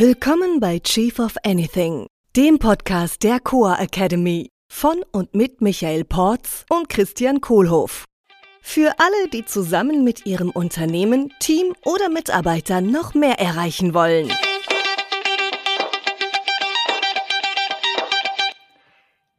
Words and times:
Willkommen 0.00 0.58
bei 0.58 0.80
Chief 0.80 1.20
of 1.20 1.36
Anything, 1.44 2.08
dem 2.34 2.58
Podcast 2.58 3.22
der 3.22 3.38
Coa 3.38 3.76
Academy 3.76 4.50
von 4.68 5.04
und 5.12 5.36
mit 5.36 5.60
Michael 5.60 6.04
Porz 6.04 6.66
und 6.68 6.88
Christian 6.88 7.40
Kohlhoff. 7.40 8.04
Für 8.60 8.92
alle, 8.98 9.28
die 9.32 9.44
zusammen 9.44 10.02
mit 10.02 10.26
ihrem 10.26 10.50
Unternehmen, 10.50 11.32
Team 11.38 11.76
oder 11.84 12.08
Mitarbeitern 12.08 12.90
noch 12.90 13.14
mehr 13.14 13.38
erreichen 13.38 13.94
wollen. 13.94 14.32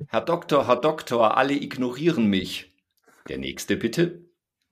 Herr 0.07 0.21
Doktor, 0.21 0.67
Herr 0.67 0.77
Doktor, 0.77 1.35
alle 1.35 1.55
ignorieren 1.55 2.27
mich. 2.27 2.73
Der 3.27 3.39
nächste 3.39 3.75
bitte. 3.75 4.23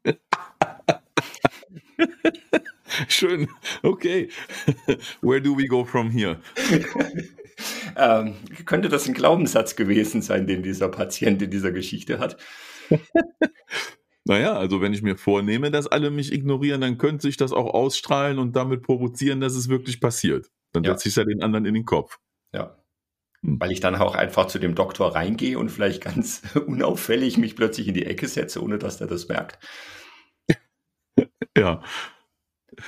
Schön. 3.07 3.47
Okay. 3.81 4.29
Where 5.21 5.41
do 5.41 5.57
we 5.57 5.67
go 5.67 5.85
from 5.85 6.09
here? 6.11 6.39
ähm, 7.97 8.35
könnte 8.65 8.89
das 8.89 9.07
ein 9.07 9.13
Glaubenssatz 9.13 9.75
gewesen 9.75 10.21
sein, 10.21 10.47
den 10.47 10.63
dieser 10.63 10.89
Patient 10.89 11.41
in 11.41 11.51
dieser 11.51 11.71
Geschichte 11.71 12.19
hat? 12.19 12.37
Naja, 14.25 14.53
also 14.53 14.81
wenn 14.81 14.93
ich 14.93 15.01
mir 15.01 15.17
vornehme, 15.17 15.69
dass 15.71 15.87
alle 15.87 16.09
mich 16.09 16.31
ignorieren, 16.31 16.81
dann 16.81 16.97
könnte 16.97 17.23
sich 17.23 17.37
das 17.37 17.51
auch 17.51 17.73
ausstrahlen 17.73 18.39
und 18.39 18.55
damit 18.55 18.81
provozieren, 18.83 19.41
dass 19.41 19.53
es 19.55 19.67
wirklich 19.69 19.99
passiert. 19.99 20.49
Dann 20.71 20.83
Ja. 20.83 20.93
setze 20.93 21.09
ich 21.09 21.15
ja 21.15 21.25
den 21.25 21.43
anderen 21.43 21.65
in 21.65 21.73
den 21.73 21.85
Kopf. 21.85 22.19
Ja. 22.53 22.77
Hm. 23.43 23.59
Weil 23.59 23.71
ich 23.71 23.81
dann 23.81 23.95
auch 23.95 24.15
einfach 24.15 24.47
zu 24.47 24.59
dem 24.59 24.75
Doktor 24.75 25.15
reingehe 25.15 25.59
und 25.59 25.69
vielleicht 25.69 26.03
ganz 26.03 26.41
unauffällig 26.67 27.37
mich 27.37 27.55
plötzlich 27.55 27.87
in 27.89 27.93
die 27.95 28.05
Ecke 28.05 28.27
setze, 28.27 28.63
ohne 28.63 28.77
dass 28.77 28.97
der 28.97 29.07
das 29.07 29.27
merkt. 29.27 29.59
Ja. 31.57 31.81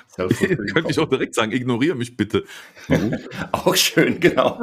Könnte 0.17 0.89
ich 0.89 0.99
auch 0.99 1.09
direkt 1.09 1.35
sagen, 1.35 1.51
ignoriere 1.51 1.95
mich 1.95 2.17
bitte. 2.17 2.45
Auch 3.51 3.75
schön, 3.75 4.19
genau. 4.19 4.61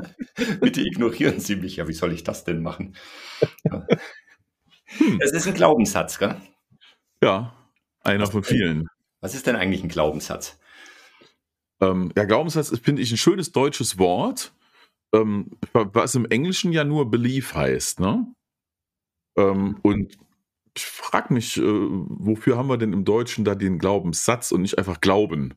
Bitte 0.61 0.81
ignorieren 0.81 1.41
Sie 1.41 1.57
mich. 1.57 1.77
Ja, 1.77 1.89
wie 1.89 1.93
soll 1.93 2.13
ich 2.13 2.25
das 2.25 2.45
denn 2.45 2.63
machen? 2.63 2.97
Hm. 4.99 5.19
Das 5.21 5.33
ist 5.33 5.47
ein 5.47 5.55
Glaubenssatz, 5.55 6.19
gell? 6.19 6.37
Ja, 7.23 7.55
einer 8.01 8.27
von 8.27 8.45
vielen. 8.45 8.87
Was 9.21 9.35
ist 9.35 9.47
denn 9.47 9.57
eigentlich 9.57 9.83
ein 9.83 9.89
Glaubenssatz? 9.89 10.59
Ähm, 11.81 12.13
ja, 12.17 12.25
Glaubenssatz 12.25 12.71
ist, 12.71 12.85
finde 12.85 13.03
ich, 13.03 13.11
ein 13.11 13.17
schönes 13.17 13.53
deutsches 13.53 13.99
Wort, 13.99 14.53
ähm, 15.15 15.51
was 15.73 16.15
im 16.15 16.27
Englischen 16.27 16.73
ja 16.73 16.85
nur 16.85 17.11
Belief 17.11 17.55
heißt. 17.55 18.01
Ne? 18.01 18.27
Ähm, 19.37 19.79
und 19.83 20.19
ich 20.77 20.85
frage 20.85 21.35
mich, 21.35 21.57
äh, 21.59 21.63
wofür 21.63 22.57
haben 22.57 22.69
wir 22.69 22.79
denn 22.79 22.93
im 22.93 23.05
Deutschen 23.05 23.45
da 23.45 23.55
den 23.55 23.79
Glaubenssatz 23.79 24.53
und 24.53 24.63
nicht 24.63 24.79
einfach 24.79 25.01
Glauben? 25.01 25.55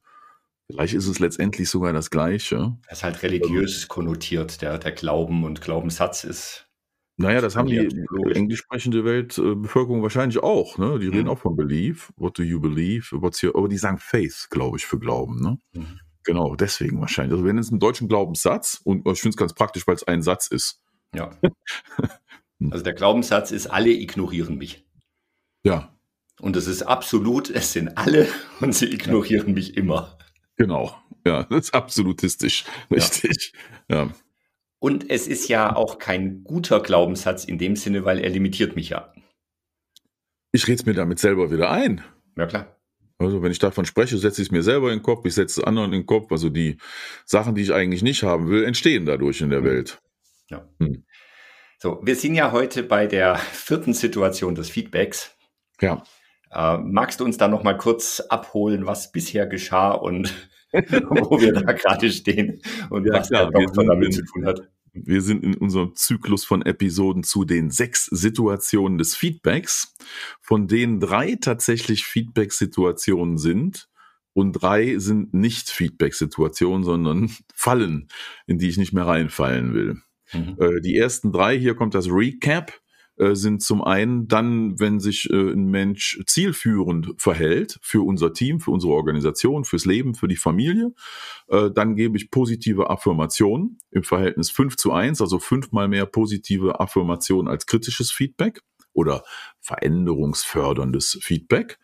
Vielleicht 0.70 0.96
ist 0.96 1.08
es 1.08 1.20
letztendlich 1.20 1.70
sogar 1.70 1.94
das 1.94 2.10
Gleiche. 2.10 2.78
Das 2.90 3.00
ist 3.00 3.04
halt 3.04 3.22
religiös 3.24 3.88
konnotiert, 3.88 4.62
der, 4.62 4.80
der 4.80 4.92
Glauben 4.94 5.44
und 5.44 5.62
Glaubenssatz 5.62 6.24
ist. 6.24 6.68
Naja, 7.18 7.40
das 7.40 7.56
haben 7.56 7.68
die 7.68 7.78
englisch 8.34 8.60
sprechende 8.60 9.06
Weltbevölkerung 9.06 10.02
wahrscheinlich 10.04 10.40
auch. 10.40 10.78
Ne? 10.78 11.00
Die 11.00 11.08
reden 11.08 11.26
Mhm. 11.26 11.30
auch 11.30 11.40
von 11.40 11.56
Belief. 11.56 12.12
What 12.18 12.38
do 12.38 12.44
you 12.44 12.60
believe? 12.60 13.16
What's 13.22 13.42
your, 13.42 13.56
aber 13.56 13.70
die 13.70 13.78
sagen 13.78 14.00
Faith, 14.00 14.48
glaube 14.50 14.78
ich, 14.78 14.86
für 14.86 15.00
Glauben. 15.00 15.40
Ne? 15.40 15.58
Mhm. 15.74 16.00
Genau, 16.26 16.56
deswegen 16.56 17.00
wahrscheinlich. 17.00 17.34
Also 17.34 17.46
wenn 17.46 17.58
es 17.58 17.70
einen 17.70 17.80
deutschen 17.80 18.10
Glaubenssatz, 18.10 18.82
und 18.84 19.08
ich 19.08 19.22
finde 19.22 19.36
es 19.36 19.38
ganz 19.38 19.54
praktisch, 19.54 19.88
weil 19.88 19.96
es 19.96 20.04
ein 20.04 20.22
Satz 20.24 20.48
ist. 20.48 20.82
Ja. 21.16 21.30
Also 22.72 22.86
der 22.86 22.94
Glaubenssatz 22.94 23.52
ist, 23.52 23.68
alle 23.68 23.90
ignorieren 23.92 24.58
mich. 24.58 24.85
Ja, 25.66 25.92
Und 26.40 26.56
es 26.56 26.68
ist 26.68 26.84
absolut, 26.84 27.50
es 27.50 27.74
sind 27.74 27.98
alle 27.98 28.28
und 28.62 28.74
sie 28.76 28.86
ignorieren 28.86 29.54
mich 29.54 29.76
immer. 29.76 30.18
genau. 30.58 30.96
Ja, 31.26 31.44
das 31.46 31.66
ist 31.66 31.74
absolutistisch. 31.74 32.66
Ja. 32.92 32.98
Richtig. 32.98 33.54
Ja. 33.90 34.10
Und 34.78 35.10
es 35.10 35.28
ist 35.28 35.48
ja 35.50 35.76
auch 35.76 35.98
kein 35.98 36.44
guter 36.44 36.80
Glaubenssatz 36.82 37.46
in 37.46 37.58
dem 37.58 37.76
Sinne, 37.76 38.06
weil 38.06 38.20
er 38.20 38.30
limitiert 38.30 38.76
mich 38.76 38.90
ja. 38.90 39.12
Ich 40.52 40.68
rede 40.68 40.76
es 40.76 40.86
mir 40.86 40.94
damit 40.94 41.18
selber 41.18 41.50
wieder 41.52 41.72
ein. 41.72 42.04
Ja 42.38 42.46
klar. 42.46 42.80
Also 43.18 43.42
wenn 43.42 43.52
ich 43.52 43.58
davon 43.58 43.86
spreche, 43.86 44.18
setze 44.20 44.42
ich 44.44 44.50
es 44.50 44.52
mir 44.52 44.62
selber 44.62 44.92
in 44.92 45.00
den 45.00 45.04
Kopf, 45.04 45.26
ich 45.26 45.34
setze 45.34 45.62
es 45.62 45.66
anderen 45.66 45.94
in 45.94 46.02
den 46.02 46.06
Kopf. 46.06 46.32
Also 46.32 46.50
die 46.50 46.78
Sachen, 47.26 47.56
die 47.56 47.64
ich 47.64 47.74
eigentlich 47.74 48.04
nicht 48.04 48.22
haben 48.22 48.50
will, 48.50 48.64
entstehen 48.64 49.06
dadurch 49.08 49.42
in 49.42 49.50
der 49.50 49.62
Mhm. 49.62 49.66
Welt. 49.66 50.00
Ja. 50.52 50.70
Hm. 50.80 51.06
So, 51.80 52.00
wir 52.04 52.16
sind 52.16 52.36
ja 52.36 52.52
heute 52.52 52.84
bei 52.84 53.08
der 53.08 53.38
vierten 53.38 53.94
Situation 53.96 54.54
des 54.54 54.70
Feedbacks. 54.70 55.35
Ja. 55.82 56.04
Äh, 56.52 56.78
magst 56.78 57.20
du 57.20 57.26
uns 57.26 57.38
da 57.38 57.48
noch 57.48 57.64
mal 57.64 57.78
kurz 57.78 58.20
abholen, 58.30 58.86
was 58.86 59.12
bisher 59.12 59.46
geschah 59.48 59.92
und 59.92 60.34
wo 60.74 61.40
wir 61.40 61.54
da 61.54 61.72
gerade 61.74 62.12
stehen 62.12 62.62
und 62.90 63.06
Ja, 63.06 63.14
was 63.20 63.28
klar, 63.30 63.50
der 63.52 63.60
wir 63.60 63.66
Doktor 63.68 63.82
sind 63.82 63.88
damit 63.90 64.06
in- 64.08 64.12
zu 64.14 64.24
tun 64.26 64.46
hat? 64.46 64.62
Wir 64.98 65.22
sind 65.22 65.44
in 65.44 65.56
unserem 65.56 65.94
Zyklus 65.96 66.46
von 66.46 66.62
Episoden 66.62 67.24
zu 67.24 67.44
den 67.44 67.70
sechs 67.70 68.06
Situationen 68.06 68.98
des 68.98 69.14
Feedbacks, 69.14 69.94
von 70.40 70.70
denen 70.70 71.02
drei 71.02 71.36
tatsächlich 71.36 72.06
Feedback-Situationen 72.06 73.38
sind 73.38 73.90
und 74.32 74.54
drei 74.54 74.98
sind 74.98 75.34
nicht 75.34 75.70
Feedback-Situationen, 75.70 76.86
sondern 76.86 77.30
Fallen, 77.54 78.08
in 78.48 78.58
die 78.58 78.70
ich 78.70 78.78
nicht 78.78 78.94
mehr 78.94 79.06
reinfallen 79.06 79.74
will. 79.74 79.98
Mhm. 80.32 80.56
Äh, 80.62 80.80
die 80.80 80.96
ersten 80.98 81.34
drei, 81.34 81.58
hier 81.60 81.76
kommt 81.76 81.94
das 81.94 82.08
Recap, 82.10 82.72
äh, 83.18 83.34
sind 83.34 83.62
zum 83.62 83.82
einen 83.82 84.28
dann, 84.28 84.78
wenn 84.78 85.00
sich 85.00 85.30
äh, 85.30 85.52
ein 85.54 85.68
Mensch 85.68 86.20
zielführend 86.26 87.14
verhält 87.18 87.80
für 87.82 88.06
unser 88.06 88.34
Team, 88.34 88.60
für 88.60 88.72
unsere 88.72 88.92
Organisation, 88.92 89.64
fürs 89.64 89.86
Leben, 89.86 90.16
für 90.16 90.28
die 90.28 90.36
Familie, 90.36 90.94
äh, 91.48 91.72
dann 91.72 91.96
gebe 91.96 92.18
ich 92.18 92.30
positive 92.30 92.90
Affirmationen 92.90 93.78
im 93.92 94.04
Verhältnis 94.04 94.52
5 94.52 94.76
zu 94.76 94.92
1, 94.92 95.22
also 95.22 95.40
fünfmal 95.40 95.88
mehr 95.88 96.06
positive 96.06 96.82
Affirmationen 96.82 97.48
als 97.48 97.66
kritisches 97.68 98.12
Feedback 98.12 98.62
oder 98.92 99.24
veränderungsförderndes 99.62 101.18
Feedback. 101.22 101.80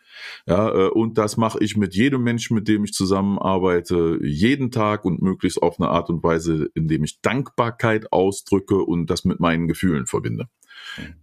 Ja, 0.45 0.67
und 0.89 1.17
das 1.17 1.37
mache 1.37 1.59
ich 1.61 1.77
mit 1.77 1.95
jedem 1.95 2.23
Menschen, 2.23 2.55
mit 2.55 2.67
dem 2.67 2.83
ich 2.83 2.91
zusammenarbeite, 2.91 4.19
jeden 4.21 4.71
Tag 4.71 5.05
und 5.05 5.21
möglichst 5.21 5.61
auf 5.61 5.79
eine 5.79 5.89
Art 5.89 6.09
und 6.09 6.23
Weise, 6.23 6.69
indem 6.73 7.05
ich 7.05 7.21
Dankbarkeit 7.21 8.11
ausdrücke 8.11 8.81
und 8.81 9.09
das 9.09 9.23
mit 9.23 9.39
meinen 9.39 9.67
Gefühlen 9.67 10.05
verbinde. 10.05 10.47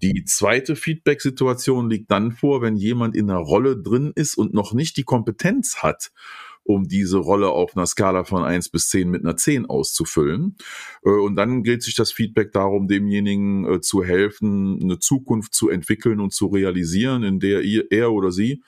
Die 0.02 0.24
zweite 0.24 0.76
Feedback-Situation 0.76 1.90
liegt 1.90 2.10
dann 2.10 2.32
vor, 2.32 2.62
wenn 2.62 2.76
jemand 2.76 3.16
in 3.16 3.30
einer 3.30 3.40
Rolle 3.40 3.76
drin 3.76 4.12
ist 4.14 4.36
und 4.36 4.54
noch 4.54 4.72
nicht 4.72 4.96
die 4.96 5.04
Kompetenz 5.04 5.78
hat, 5.82 6.10
um 6.64 6.86
diese 6.86 7.18
Rolle 7.18 7.48
auf 7.48 7.76
einer 7.76 7.86
Skala 7.86 8.24
von 8.24 8.44
1 8.44 8.68
bis 8.68 8.90
10 8.90 9.08
mit 9.08 9.24
einer 9.24 9.36
10 9.36 9.66
auszufüllen. 9.66 10.56
Äh, 11.04 11.10
Und 11.10 11.36
dann 11.36 11.62
gilt 11.62 11.82
sich 11.82 11.94
das 11.94 12.12
Feedback 12.12 12.52
darum, 12.52 12.88
demjenigen 12.88 13.64
äh, 13.64 13.80
zu 13.80 14.04
helfen, 14.04 14.78
eine 14.82 14.98
Zukunft 14.98 15.54
zu 15.54 15.70
entwickeln 15.70 16.20
und 16.20 16.34
zu 16.34 16.46
realisieren, 16.46 17.22
in 17.22 17.40
der 17.40 17.62
er 17.90 18.12
oder 18.12 18.30
sie 18.30 18.62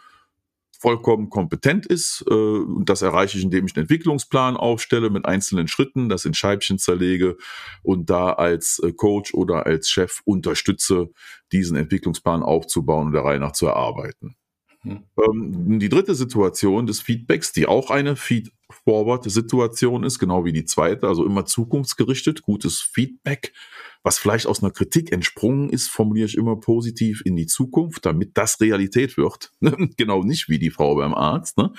vollkommen 0.81 1.29
kompetent 1.29 1.87
ist. 1.87 2.25
Äh, 2.29 2.35
Und 2.35 2.89
das 2.89 3.03
erreiche 3.03 3.37
ich, 3.39 3.45
indem 3.45 3.67
ich 3.67 3.77
einen 3.77 3.85
Entwicklungsplan 3.85 4.57
aufstelle 4.57 5.11
mit 5.11 5.27
einzelnen 5.27 5.69
Schritten, 5.69 6.09
das 6.09 6.25
in 6.25 6.35
Scheibchen 6.35 6.79
zerlege 6.79 7.37
und 7.83 8.09
da 8.11 8.33
als 8.33 8.81
äh, 8.83 8.93
Coach 8.93 9.35
oder 9.35 9.67
als 9.67 9.91
Chef 9.91 10.21
unterstütze, 10.25 11.11
diesen 11.53 11.77
Entwicklungsplan 11.77 12.43
aufzubauen 12.43 13.09
und 13.09 13.13
der 13.13 13.25
Reihe 13.25 13.39
nach 13.39 13.53
zu 13.53 13.67
erarbeiten. 13.67 14.37
Mhm. 14.83 15.05
Ähm, 15.19 15.79
Die 15.79 15.91
dritte 15.91 16.15
Situation 16.15 16.87
des 16.87 17.01
Feedbacks, 17.01 17.53
die 17.53 17.67
auch 17.67 17.91
eine 17.91 18.17
Feed-Forward-Situation 18.73 20.05
ist, 20.05 20.19
genau 20.19 20.45
wie 20.45 20.53
die 20.53 20.65
zweite, 20.65 21.07
also 21.07 21.25
immer 21.25 21.45
zukunftsgerichtet, 21.45 22.43
gutes 22.43 22.81
Feedback, 22.81 23.53
was 24.03 24.19
vielleicht 24.19 24.47
aus 24.47 24.63
einer 24.63 24.73
Kritik 24.73 25.13
entsprungen 25.13 25.69
ist, 25.69 25.89
formuliere 25.89 26.27
ich 26.27 26.37
immer 26.37 26.57
positiv 26.57 27.23
in 27.25 27.37
die 27.37 27.47
Zukunft, 27.47 28.07
damit 28.07 28.37
das 28.37 28.61
Realität 28.61 29.19
wird. 29.19 29.53
genau 29.97 30.23
nicht 30.23 30.49
wie 30.49 30.59
die 30.59 30.71
Frau 30.71 30.95
beim 30.95 31.13
Arzt, 31.13 31.59
ne? 31.59 31.73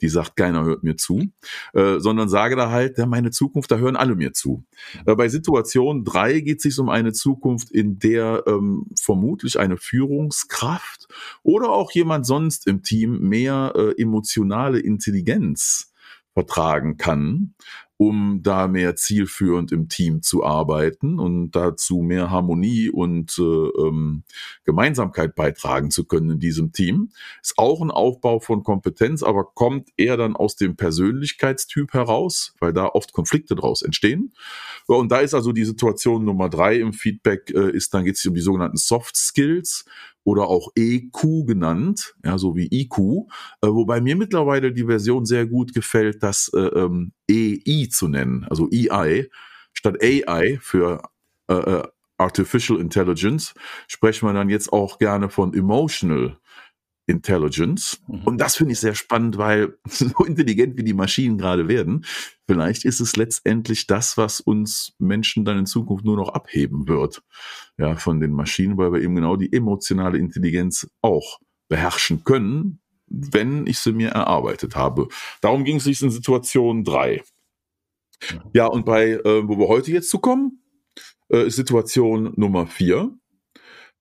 die 0.00 0.08
sagt, 0.08 0.36
keiner 0.36 0.64
hört 0.64 0.82
mir 0.82 0.96
zu, 0.96 1.30
äh, 1.74 2.00
sondern 2.00 2.28
sage 2.28 2.56
da 2.56 2.70
halt, 2.70 2.98
ja, 2.98 3.06
meine 3.06 3.30
Zukunft, 3.30 3.70
da 3.70 3.76
hören 3.76 3.96
alle 3.96 4.16
mir 4.16 4.32
zu. 4.32 4.64
Äh, 5.06 5.14
bei 5.14 5.28
Situation 5.28 6.04
drei 6.04 6.40
geht 6.40 6.58
es 6.58 6.62
sich 6.64 6.78
um 6.78 6.88
eine 6.88 7.12
Zukunft, 7.12 7.70
in 7.70 7.98
der 7.98 8.42
ähm, 8.46 8.86
vermutlich 9.00 9.58
eine 9.60 9.76
Führungskraft 9.76 11.06
oder 11.42 11.70
auch 11.70 11.92
jemand 11.92 12.26
sonst 12.26 12.66
im 12.66 12.82
Team 12.82 13.20
mehr 13.20 13.72
äh, 13.76 14.02
emotionale 14.02 14.80
Intelligenz 14.80 15.92
vertragen 16.38 16.98
kann, 16.98 17.54
um 17.96 18.44
da 18.44 18.68
mehr 18.68 18.94
zielführend 18.94 19.72
im 19.72 19.88
Team 19.88 20.22
zu 20.22 20.44
arbeiten 20.44 21.18
und 21.18 21.50
dazu 21.50 21.96
mehr 21.96 22.30
Harmonie 22.30 22.90
und 22.90 23.36
äh, 23.40 23.42
ähm, 23.42 24.22
Gemeinsamkeit 24.62 25.34
beitragen 25.34 25.90
zu 25.90 26.04
können 26.04 26.30
in 26.30 26.38
diesem 26.38 26.70
Team. 26.70 27.10
Ist 27.42 27.58
auch 27.58 27.80
ein 27.80 27.90
Aufbau 27.90 28.38
von 28.38 28.62
Kompetenz, 28.62 29.24
aber 29.24 29.46
kommt 29.52 29.88
eher 29.96 30.16
dann 30.16 30.36
aus 30.36 30.54
dem 30.54 30.76
Persönlichkeitstyp 30.76 31.92
heraus, 31.92 32.54
weil 32.60 32.72
da 32.72 32.86
oft 32.86 33.12
Konflikte 33.12 33.56
draus 33.56 33.82
entstehen. 33.82 34.32
Ja, 34.88 34.94
Und 34.94 35.10
da 35.10 35.18
ist 35.18 35.34
also 35.34 35.50
die 35.50 35.64
Situation 35.64 36.24
Nummer 36.24 36.48
drei 36.48 36.78
im 36.78 36.92
Feedback, 36.92 37.50
äh, 37.52 37.72
ist 37.72 37.92
dann 37.94 38.04
geht 38.04 38.14
es 38.14 38.24
um 38.26 38.34
die 38.34 38.40
sogenannten 38.42 38.76
Soft 38.76 39.16
Skills, 39.16 39.86
oder 40.24 40.48
auch 40.48 40.70
EQ 40.76 41.46
genannt, 41.46 42.14
ja, 42.24 42.38
so 42.38 42.56
wie 42.56 42.68
IQ, 42.70 42.98
äh, 43.62 43.68
wobei 43.68 44.00
mir 44.00 44.16
mittlerweile 44.16 44.72
die 44.72 44.84
Version 44.84 45.24
sehr 45.24 45.46
gut 45.46 45.74
gefällt, 45.74 46.22
das 46.22 46.50
äh, 46.54 46.58
ähm, 46.58 47.12
EI 47.30 47.88
zu 47.90 48.08
nennen, 48.08 48.46
also 48.50 48.68
EI, 48.70 49.28
statt 49.72 50.02
AI 50.02 50.58
für 50.60 51.02
äh, 51.48 51.54
äh, 51.54 51.82
Artificial 52.18 52.80
Intelligence, 52.80 53.54
sprechen 53.86 54.28
wir 54.28 54.32
dann 54.32 54.48
jetzt 54.48 54.72
auch 54.72 54.98
gerne 54.98 55.30
von 55.30 55.54
Emotional 55.54 56.36
Intelligence. 57.08 58.00
Mhm. 58.06 58.22
Und 58.24 58.40
das 58.40 58.56
finde 58.56 58.72
ich 58.72 58.80
sehr 58.80 58.94
spannend, 58.94 59.38
weil 59.38 59.76
so 59.88 60.24
intelligent 60.24 60.76
wie 60.76 60.84
die 60.84 60.94
Maschinen 60.94 61.38
gerade 61.38 61.66
werden, 61.66 62.04
vielleicht 62.46 62.84
ist 62.84 63.00
es 63.00 63.16
letztendlich 63.16 63.86
das, 63.86 64.16
was 64.16 64.40
uns 64.40 64.94
Menschen 64.98 65.44
dann 65.44 65.58
in 65.58 65.66
Zukunft 65.66 66.04
nur 66.04 66.16
noch 66.16 66.28
abheben 66.28 66.86
wird. 66.86 67.22
Ja, 67.78 67.96
von 67.96 68.20
den 68.20 68.32
Maschinen, 68.32 68.76
weil 68.76 68.92
wir 68.92 69.00
eben 69.00 69.14
genau 69.14 69.36
die 69.36 69.52
emotionale 69.52 70.18
Intelligenz 70.18 70.88
auch 71.00 71.40
beherrschen 71.68 72.24
können, 72.24 72.80
wenn 73.06 73.66
ich 73.66 73.78
sie 73.78 73.92
mir 73.92 74.10
erarbeitet 74.10 74.76
habe. 74.76 75.08
Darum 75.40 75.64
ging 75.64 75.76
es 75.76 75.84
sich 75.84 76.02
in 76.02 76.10
Situation 76.10 76.84
drei. 76.84 77.22
Mhm. 78.30 78.40
Ja, 78.52 78.66
und 78.66 78.84
bei, 78.84 79.12
äh, 79.12 79.48
wo 79.48 79.58
wir 79.58 79.68
heute 79.68 79.92
jetzt 79.92 80.10
zukommen, 80.10 80.62
äh, 81.30 81.46
ist 81.46 81.56
Situation 81.56 82.32
Nummer 82.36 82.66
vier. 82.66 83.12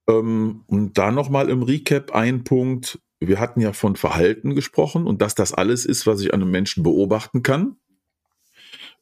Ähm, 0.08 0.64
und 0.68 0.98
da 0.98 1.12
nochmal 1.12 1.50
im 1.50 1.64
Recap 1.64 2.12
ein 2.12 2.44
Punkt. 2.44 3.00
Wir 3.20 3.40
hatten 3.40 3.62
ja 3.62 3.74
von 3.74 3.96
Verhalten 3.96 4.56
gesprochen 4.56 5.08
und 5.08 5.22
dass 5.22 5.36
das 5.36 5.54
alles 5.54 5.86
ist, 5.86 6.06
was 6.06 6.22
ich 6.22 6.34
an 6.34 6.42
einem 6.42 6.52
Menschen 6.52 6.84
beobachten 6.84 7.44
kann. 7.44 7.78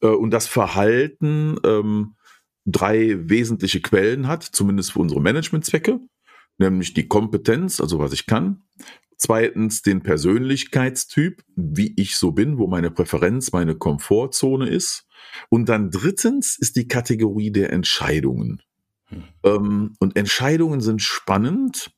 Äh, 0.00 0.08
und 0.08 0.30
das 0.30 0.46
Verhalten 0.46 1.58
ähm, 1.64 2.16
drei 2.64 3.16
wesentliche 3.28 3.80
Quellen 3.80 4.26
hat, 4.26 4.42
zumindest 4.42 4.92
für 4.92 4.98
unsere 4.98 5.20
Managementzwecke, 5.20 6.00
nämlich 6.58 6.94
die 6.94 7.08
Kompetenz, 7.08 7.80
also 7.80 7.98
was 7.98 8.12
ich 8.12 8.26
kann. 8.26 8.64
Zweitens 9.18 9.80
den 9.80 10.02
Persönlichkeitstyp, 10.02 11.42
wie 11.54 11.94
ich 11.96 12.16
so 12.16 12.32
bin, 12.32 12.58
wo 12.58 12.66
meine 12.66 12.90
Präferenz, 12.90 13.50
meine 13.52 13.74
Komfortzone 13.74 14.68
ist. 14.68 15.06
Und 15.48 15.68
dann 15.70 15.90
drittens 15.90 16.58
ist 16.58 16.76
die 16.76 16.86
Kategorie 16.86 17.50
der 17.50 17.72
Entscheidungen. 17.72 18.60
Hm. 19.08 19.24
Ähm, 19.44 19.92
und 19.98 20.16
Entscheidungen 20.16 20.80
sind 20.80 21.02
spannend. 21.02 21.90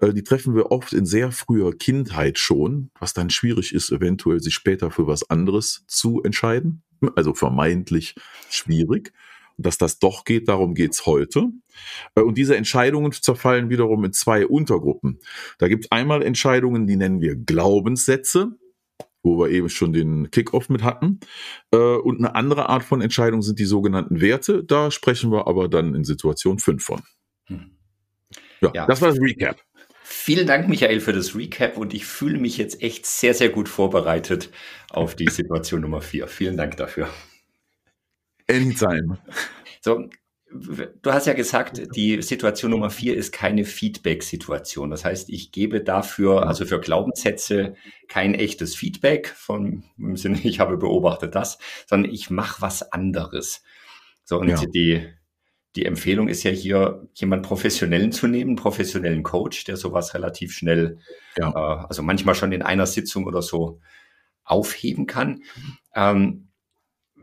Äh, 0.00 0.12
die 0.12 0.22
treffen 0.22 0.54
wir 0.54 0.70
oft 0.70 0.92
in 0.92 1.06
sehr 1.06 1.32
früher 1.32 1.76
Kindheit 1.76 2.38
schon, 2.38 2.90
was 2.98 3.14
dann 3.14 3.30
schwierig 3.30 3.74
ist, 3.74 3.90
eventuell 3.90 4.40
sich 4.40 4.54
später 4.54 4.90
für 4.90 5.06
was 5.06 5.28
anderes 5.30 5.84
zu 5.86 6.22
entscheiden. 6.22 6.82
Also 7.16 7.34
vermeintlich 7.34 8.14
schwierig. 8.50 9.12
Dass 9.56 9.78
das 9.78 10.00
doch 10.00 10.24
geht, 10.24 10.48
darum 10.48 10.74
geht's 10.74 11.06
heute. 11.06 11.50
Äh, 12.14 12.22
und 12.22 12.36
diese 12.38 12.56
Entscheidungen 12.56 13.12
zerfallen 13.12 13.70
wiederum 13.70 14.04
in 14.04 14.12
zwei 14.12 14.46
Untergruppen. 14.46 15.20
Da 15.58 15.68
gibt 15.68 15.84
es 15.84 15.92
einmal 15.92 16.22
Entscheidungen, 16.22 16.86
die 16.86 16.96
nennen 16.96 17.20
wir 17.20 17.36
Glaubenssätze 17.36 18.58
wo 19.24 19.38
wir 19.38 19.50
eben 19.50 19.68
schon 19.68 19.92
den 19.92 20.30
Kickoff 20.30 20.68
mit 20.68 20.84
hatten. 20.84 21.18
Äh, 21.72 21.76
und 21.76 22.18
eine 22.18 22.36
andere 22.36 22.68
Art 22.68 22.84
von 22.84 23.00
Entscheidung 23.00 23.42
sind 23.42 23.58
die 23.58 23.64
sogenannten 23.64 24.20
Werte. 24.20 24.62
Da 24.62 24.90
sprechen 24.90 25.32
wir 25.32 25.48
aber 25.48 25.68
dann 25.68 25.94
in 25.94 26.04
Situation 26.04 26.58
5 26.60 26.84
von. 26.84 27.02
Hm. 27.46 27.76
Ja, 28.60 28.70
ja, 28.74 28.86
das 28.86 29.00
war 29.00 29.08
das 29.08 29.18
Recap. 29.20 29.60
Vielen 30.06 30.46
Dank, 30.46 30.68
Michael, 30.68 31.00
für 31.00 31.14
das 31.14 31.34
Recap 31.34 31.78
und 31.78 31.94
ich 31.94 32.04
fühle 32.04 32.38
mich 32.38 32.58
jetzt 32.58 32.82
echt 32.82 33.06
sehr, 33.06 33.32
sehr 33.32 33.48
gut 33.48 33.70
vorbereitet 33.70 34.50
auf 34.90 35.16
die 35.16 35.28
Situation 35.28 35.80
Nummer 35.80 36.02
4. 36.02 36.28
Vielen 36.28 36.58
Dank 36.58 36.76
dafür. 36.76 37.08
Anytime. 38.48 39.18
So, 39.80 40.08
du 40.54 41.12
hast 41.12 41.26
ja 41.26 41.32
gesagt, 41.32 41.82
die 41.96 42.22
Situation 42.22 42.70
Nummer 42.70 42.90
vier 42.90 43.16
ist 43.16 43.32
keine 43.32 43.64
Feedback-Situation. 43.64 44.90
Das 44.90 45.04
heißt, 45.04 45.28
ich 45.30 45.52
gebe 45.52 45.82
dafür, 45.82 46.46
also 46.46 46.64
für 46.64 46.80
Glaubenssätze, 46.80 47.74
kein 48.08 48.34
echtes 48.34 48.74
Feedback 48.76 49.28
von 49.28 49.84
im 49.98 50.16
Sinne, 50.16 50.40
ich 50.42 50.60
habe 50.60 50.76
beobachtet 50.76 51.34
das, 51.34 51.58
sondern 51.86 52.12
ich 52.12 52.30
mache 52.30 52.62
was 52.62 52.92
anderes. 52.92 53.62
So, 54.24 54.38
und 54.38 54.48
ja. 54.48 54.56
die, 54.56 55.06
die 55.76 55.84
Empfehlung 55.84 56.28
ist 56.28 56.44
ja 56.44 56.50
hier, 56.50 57.08
jemand 57.14 57.44
professionellen 57.44 58.12
zu 58.12 58.26
nehmen, 58.26 58.56
professionellen 58.56 59.22
Coach, 59.22 59.64
der 59.64 59.76
sowas 59.76 60.14
relativ 60.14 60.52
schnell, 60.52 60.98
ja. 61.36 61.50
äh, 61.50 61.86
also 61.88 62.02
manchmal 62.02 62.34
schon 62.34 62.52
in 62.52 62.62
einer 62.62 62.86
Sitzung 62.86 63.26
oder 63.26 63.42
so 63.42 63.80
aufheben 64.44 65.06
kann. 65.06 65.42
Ähm, 65.94 66.48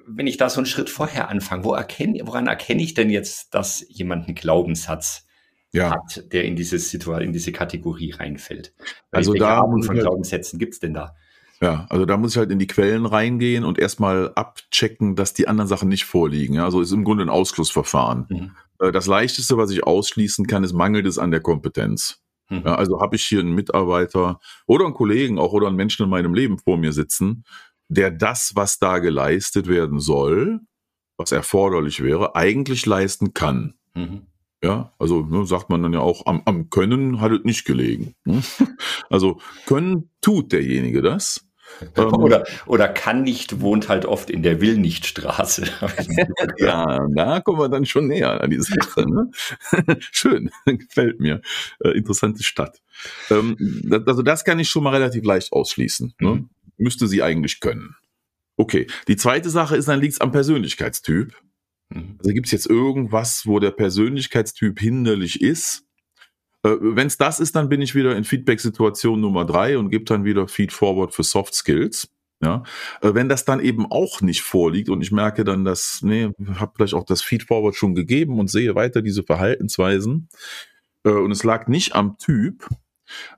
wenn 0.08 0.28
ich 0.28 0.38
da 0.38 0.50
so 0.50 0.60
einen 0.60 0.66
Schritt 0.66 0.90
vorher 0.90 1.30
anfange, 1.30 1.64
wo 1.64 1.74
erkenne, 1.74 2.22
woran 2.26 2.48
erkenne 2.48 2.82
ich 2.82 2.94
denn 2.94 3.10
jetzt, 3.10 3.54
dass 3.54 3.86
jemand 3.90 4.28
einen 4.28 4.36
Glaubenssatz 4.36 5.28
ja. 5.72 5.92
hat, 5.92 6.32
der 6.32 6.46
in 6.46 6.56
diese 6.56 6.78
Situation, 6.80 7.28
in 7.28 7.34
diese 7.34 7.52
Kategorie 7.52 8.12
reinfällt? 8.12 8.74
Weil 9.12 9.20
also 9.20 9.34
da 9.34 9.62
Arten 9.62 9.84
von 9.84 9.96
halt, 9.96 10.02
Glaubenssätzen 10.02 10.60
gibt 10.60 10.74
es 10.74 10.80
denn 10.80 10.94
da? 10.94 11.16
Ja, 11.62 11.86
also 11.90 12.06
da 12.06 12.18
muss 12.18 12.32
ich 12.32 12.38
halt 12.38 12.52
in 12.52 12.58
die 12.58 12.68
Quellen 12.68 13.06
reingehen 13.06 13.64
und 13.64 13.78
erstmal 13.78 14.32
abchecken, 14.34 15.16
dass 15.16 15.34
die 15.34 15.48
anderen 15.48 15.68
Sachen 15.68 15.90
nicht 15.90 16.06
vorliegen. 16.06 16.60
Also 16.60 16.82
ist 16.82 16.92
im 16.92 17.04
Grunde 17.04 17.24
ein 17.24 17.30
Ausschlussverfahren. 17.30 18.26
Mhm. 18.30 18.52
Äh, 18.80 18.92
das 18.92 19.06
leichteste, 19.06 19.58
was 19.58 19.70
ich 19.70 19.84
ausschließen 19.84 20.48
kann, 20.48 20.64
ist 20.64 20.74
mangelndes 20.74 21.20
an 21.20 21.30
der 21.30 21.40
Kompetenz. 21.40 22.22
Mhm. 22.50 22.66
Also 22.66 23.00
habe 23.00 23.16
ich 23.16 23.24
hier 23.24 23.40
einen 23.40 23.54
Mitarbeiter 23.54 24.40
oder 24.66 24.86
einen 24.86 24.94
Kollegen 24.94 25.40
auch 25.40 25.54
oder 25.54 25.68
einen 25.68 25.78
Menschen 25.78 26.04
in 26.04 26.10
meinem 26.10 26.34
Leben 26.34 26.58
vor 26.58 26.78
mir 26.78 26.94
sitzen, 26.94 27.44
der 27.92 28.10
das, 28.10 28.54
was 28.56 28.80
da 28.80 29.00
geleistet 29.00 29.68
werden 29.68 30.00
soll, 30.00 30.62
was 31.18 31.32
erforderlich 31.32 32.02
wäre, 32.02 32.36
eigentlich 32.36 32.86
leisten 32.86 33.34
kann. 33.34 33.76
Mhm. 33.94 34.28
Ja, 34.64 34.94
also 34.98 35.24
ne, 35.24 35.46
sagt 35.46 35.70
man 35.70 35.84
dann 35.84 35.94
ja 35.94 36.00
auch, 36.00 36.26
am, 36.26 36.42
am 36.46 36.70
Können 36.70 37.20
hat 37.20 37.32
es 37.32 37.44
nicht 37.44 37.66
gelegen. 37.66 38.16
Ne? 38.26 38.42
Also 39.10 39.42
können 39.66 40.10
tut 40.22 40.54
derjenige 40.54 41.02
das. 41.02 41.46
Ähm, 41.98 42.14
oder, 42.14 42.46
oder 42.66 42.88
kann 42.88 43.24
nicht, 43.24 43.60
wohnt 43.60 43.90
halt 43.90 44.06
oft 44.06 44.30
in 44.30 44.44
der 44.44 44.62
Will-nicht-Straße. 44.62 45.66
ja, 46.60 47.00
da 47.14 47.40
kommen 47.42 47.60
wir 47.60 47.70
dann 47.70 47.86
schon 47.86 48.08
näher 48.08 48.42
an 48.42 48.50
die 48.50 48.62
Sache. 48.62 49.10
Ne? 49.10 49.32
Schön, 50.00 50.50
gefällt 50.66 51.20
mir. 51.20 51.42
Äh, 51.80 51.90
interessante 51.90 52.44
Stadt. 52.44 52.82
Ähm, 53.30 53.58
also 54.06 54.22
das 54.22 54.46
kann 54.46 54.60
ich 54.60 54.70
schon 54.70 54.84
mal 54.84 54.94
relativ 54.94 55.26
leicht 55.26 55.52
ausschließen. 55.52 56.14
Ne? 56.20 56.30
Mhm 56.30 56.50
müsste 56.82 57.08
sie 57.08 57.24
eigentlich 57.24 57.60
können. 57.60 57.96
Okay, 58.58 58.88
die 59.08 59.16
zweite 59.16 59.50
Sache 59.50 59.76
ist, 59.76 59.88
dann 59.88 60.00
liegt 60.00 60.14
es 60.14 60.22
am 60.22 60.32
Persönlichkeitstyp. 60.32 61.36
Mhm. 61.90 62.18
Also 62.20 62.34
gibt 62.34 62.48
es 62.48 62.52
jetzt 62.52 62.70
irgendwas, 62.70 63.46
wo 63.46 63.60
der 63.60 63.72
Persönlichkeitstyp 63.72 64.80
hinderlich 64.80 65.42
ist? 65.42 65.84
Äh, 66.64 66.76
Wenn 66.80 67.08
es 67.08 67.18
das 67.18 67.40
ist, 67.40 67.56
dann 67.56 67.70
bin 67.70 67.82
ich 67.82 67.96
wieder 67.96 68.16
in 68.16 68.24
Feedback-Situation 68.24 69.20
Nummer 69.20 69.46
drei 69.46 69.78
und 69.78 69.90
gebe 69.90 70.06
dann 70.06 70.26
wieder 70.26 70.48
Feed-Forward 70.48 71.14
für 71.14 71.24
Soft 71.24 71.56
Skills. 71.56 72.10
Ja, 72.44 72.64
äh, 73.02 73.14
wenn 73.14 73.30
das 73.30 73.46
dann 73.46 73.60
eben 73.60 73.86
auch 73.86 74.22
nicht 74.22 74.42
vorliegt 74.42 74.90
und 74.90 75.02
ich 75.02 75.12
merke 75.12 75.44
dann, 75.44 75.64
dass, 75.64 76.00
nee, 76.02 76.32
habe 76.56 76.74
vielleicht 76.76 76.96
auch 76.96 77.06
das 77.06 77.22
Feed-Forward 77.22 77.76
schon 77.76 77.94
gegeben 77.94 78.40
und 78.40 78.50
sehe 78.50 78.74
weiter 78.74 79.04
diese 79.04 79.22
Verhaltensweisen 79.22 80.28
äh, 81.04 81.12
und 81.12 81.32
es 81.32 81.44
lag 81.44 81.68
nicht 81.68 81.94
am 81.94 82.18
Typ, 82.18 82.68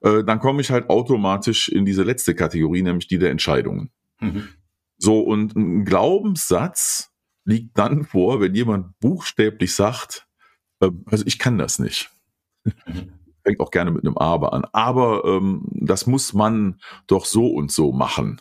äh, 0.01 0.23
dann 0.23 0.39
komme 0.39 0.61
ich 0.61 0.71
halt 0.71 0.89
automatisch 0.89 1.69
in 1.69 1.85
diese 1.85 2.03
letzte 2.03 2.35
Kategorie, 2.35 2.81
nämlich 2.81 3.07
die 3.07 3.17
der 3.17 3.31
Entscheidungen. 3.31 3.89
Mhm. 4.19 4.49
So, 4.97 5.19
und 5.19 5.55
ein 5.55 5.85
Glaubenssatz 5.85 7.11
liegt 7.45 7.77
dann 7.77 8.05
vor, 8.05 8.39
wenn 8.39 8.55
jemand 8.55 8.99
buchstäblich 8.99 9.75
sagt, 9.75 10.27
äh, 10.79 10.89
also 11.05 11.25
ich 11.25 11.39
kann 11.39 11.57
das 11.57 11.79
nicht. 11.79 12.09
Mhm. 12.85 13.13
Fängt 13.43 13.59
auch 13.59 13.71
gerne 13.71 13.91
mit 13.91 14.05
einem 14.05 14.17
Aber 14.17 14.53
an. 14.53 14.65
Aber 14.71 15.25
ähm, 15.25 15.65
das 15.71 16.07
muss 16.07 16.33
man 16.33 16.79
doch 17.07 17.25
so 17.25 17.47
und 17.47 17.71
so 17.71 17.91
machen. 17.91 18.39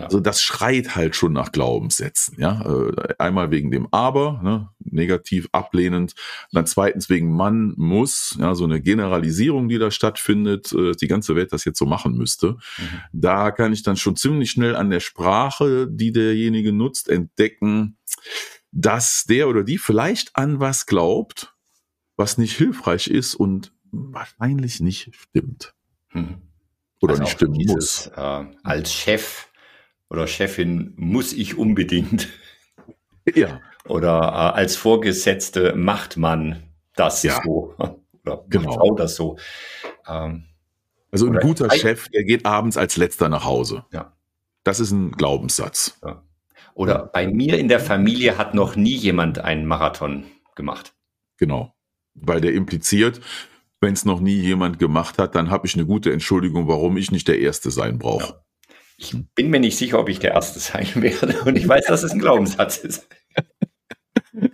Ja. 0.00 0.06
Also 0.06 0.20
das 0.20 0.40
schreit 0.40 0.96
halt 0.96 1.14
schon 1.14 1.32
nach 1.32 1.52
Glaubenssätzen, 1.52 2.40
ja. 2.40 2.62
Äh, 2.62 3.14
einmal 3.18 3.50
wegen 3.50 3.70
dem 3.70 3.86
Aber, 3.90 4.40
ne, 4.42 4.70
negativ 4.78 5.48
ablehnend, 5.52 6.14
dann 6.52 6.66
zweitens 6.66 7.10
wegen 7.10 7.30
man 7.34 7.74
muss, 7.76 8.36
ja, 8.40 8.54
so 8.54 8.64
eine 8.64 8.80
Generalisierung, 8.80 9.68
die 9.68 9.78
da 9.78 9.90
stattfindet, 9.90 10.72
äh, 10.72 10.92
die 10.92 11.06
ganze 11.06 11.36
Welt 11.36 11.52
das 11.52 11.64
jetzt 11.64 11.78
so 11.78 11.84
machen 11.84 12.16
müsste. 12.16 12.52
Mhm. 12.78 13.00
Da 13.12 13.50
kann 13.50 13.72
ich 13.72 13.82
dann 13.82 13.96
schon 13.96 14.16
ziemlich 14.16 14.50
schnell 14.50 14.74
an 14.74 14.90
der 14.90 15.00
Sprache, 15.00 15.86
die 15.90 16.12
derjenige 16.12 16.72
nutzt, 16.72 17.08
entdecken, 17.08 17.98
dass 18.72 19.24
der 19.24 19.48
oder 19.48 19.64
die 19.64 19.78
vielleicht 19.78 20.34
an 20.34 20.60
was 20.60 20.86
glaubt, 20.86 21.54
was 22.16 22.38
nicht 22.38 22.56
hilfreich 22.56 23.08
ist 23.08 23.34
und 23.34 23.72
wahrscheinlich 23.92 24.80
nicht 24.80 25.14
stimmt. 25.14 25.74
Mhm. 26.12 26.38
Oder 27.02 27.12
also 27.12 27.22
nicht 27.22 27.32
stimmen 27.32 27.54
dieses, 27.54 28.06
muss. 28.06 28.16
Äh, 28.16 28.44
als 28.62 28.92
Chef 28.92 29.48
oder 30.10 30.26
Chefin 30.26 30.92
muss 30.96 31.32
ich 31.32 31.56
unbedingt. 31.56 32.28
Ja. 33.34 33.60
Oder 33.86 34.18
äh, 34.18 34.58
als 34.58 34.76
Vorgesetzte 34.76 35.74
macht 35.76 36.16
man 36.16 36.64
das 36.96 37.22
ja. 37.22 37.38
so. 37.44 37.74
Oder 38.24 38.44
genau. 38.48 38.72
Frau 38.72 38.94
das 38.94 39.14
so. 39.14 39.38
Ähm, 40.08 40.46
also 41.12 41.26
ein 41.26 41.36
guter 41.36 41.70
Chef, 41.70 42.08
der 42.08 42.24
geht 42.24 42.44
abends 42.46 42.76
als 42.76 42.96
letzter 42.96 43.28
nach 43.28 43.44
Hause. 43.44 43.84
Ja. 43.92 44.16
Das 44.64 44.80
ist 44.80 44.90
ein 44.90 45.12
Glaubenssatz. 45.12 45.98
Ja. 46.02 46.24
Oder 46.74 47.10
bei 47.12 47.28
mir 47.28 47.58
in 47.58 47.68
der 47.68 47.78
Familie 47.78 48.38
hat 48.38 48.54
noch 48.54 48.74
nie 48.74 48.96
jemand 48.96 49.38
einen 49.38 49.66
Marathon 49.66 50.24
gemacht. 50.56 50.94
Genau. 51.36 51.74
Weil 52.14 52.40
der 52.40 52.54
impliziert, 52.54 53.20
Wenn 53.82 53.92
es 53.92 54.04
noch 54.04 54.20
nie 54.20 54.40
jemand 54.40 54.78
gemacht 54.78 55.18
hat, 55.18 55.34
dann 55.34 55.50
habe 55.50 55.66
ich 55.66 55.74
eine 55.74 55.86
gute 55.86 56.12
Entschuldigung, 56.12 56.68
warum 56.68 56.96
ich 56.96 57.10
nicht 57.12 57.28
der 57.28 57.38
Erste 57.38 57.70
sein 57.70 57.98
brauche. 57.98 58.34
Ja. 58.34 58.44
Ich 59.00 59.16
bin 59.34 59.48
mir 59.48 59.60
nicht 59.60 59.78
sicher, 59.78 59.98
ob 59.98 60.10
ich 60.10 60.18
der 60.18 60.32
Erste 60.32 60.58
sein 60.60 60.86
werde. 60.96 61.40
Und 61.44 61.56
ich 61.56 61.66
weiß, 61.66 61.86
dass 61.86 62.02
es 62.02 62.12
ein 62.12 62.18
Glaubenssatz 62.18 62.76
ist. 62.76 63.08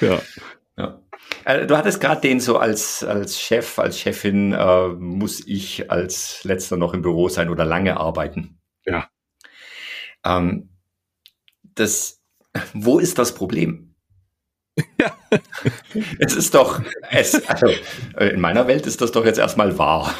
ja. 0.00 0.22
ja. 0.76 1.02
Äh, 1.44 1.66
du 1.66 1.76
hattest 1.76 2.00
gerade 2.00 2.20
den 2.20 2.38
so 2.38 2.58
als, 2.58 3.02
als 3.02 3.40
Chef, 3.40 3.80
als 3.80 3.98
Chefin, 3.98 4.52
äh, 4.52 4.88
muss 4.88 5.44
ich 5.44 5.90
als 5.90 6.44
letzter 6.44 6.76
noch 6.76 6.94
im 6.94 7.02
Büro 7.02 7.28
sein 7.28 7.50
oder 7.50 7.64
lange 7.64 7.96
arbeiten. 7.96 8.60
Ja. 8.86 9.10
Ähm, 10.24 10.68
das, 11.62 12.22
wo 12.72 13.00
ist 13.00 13.18
das 13.18 13.34
Problem? 13.34 13.96
Ja. 15.00 15.16
es 16.20 16.36
ist 16.36 16.54
doch, 16.54 16.80
es, 17.10 17.34
also 17.48 17.66
in 18.20 18.40
meiner 18.40 18.68
Welt 18.68 18.86
ist 18.86 19.00
das 19.00 19.10
doch 19.10 19.24
jetzt 19.24 19.38
erstmal 19.38 19.76
wahr. 19.76 20.14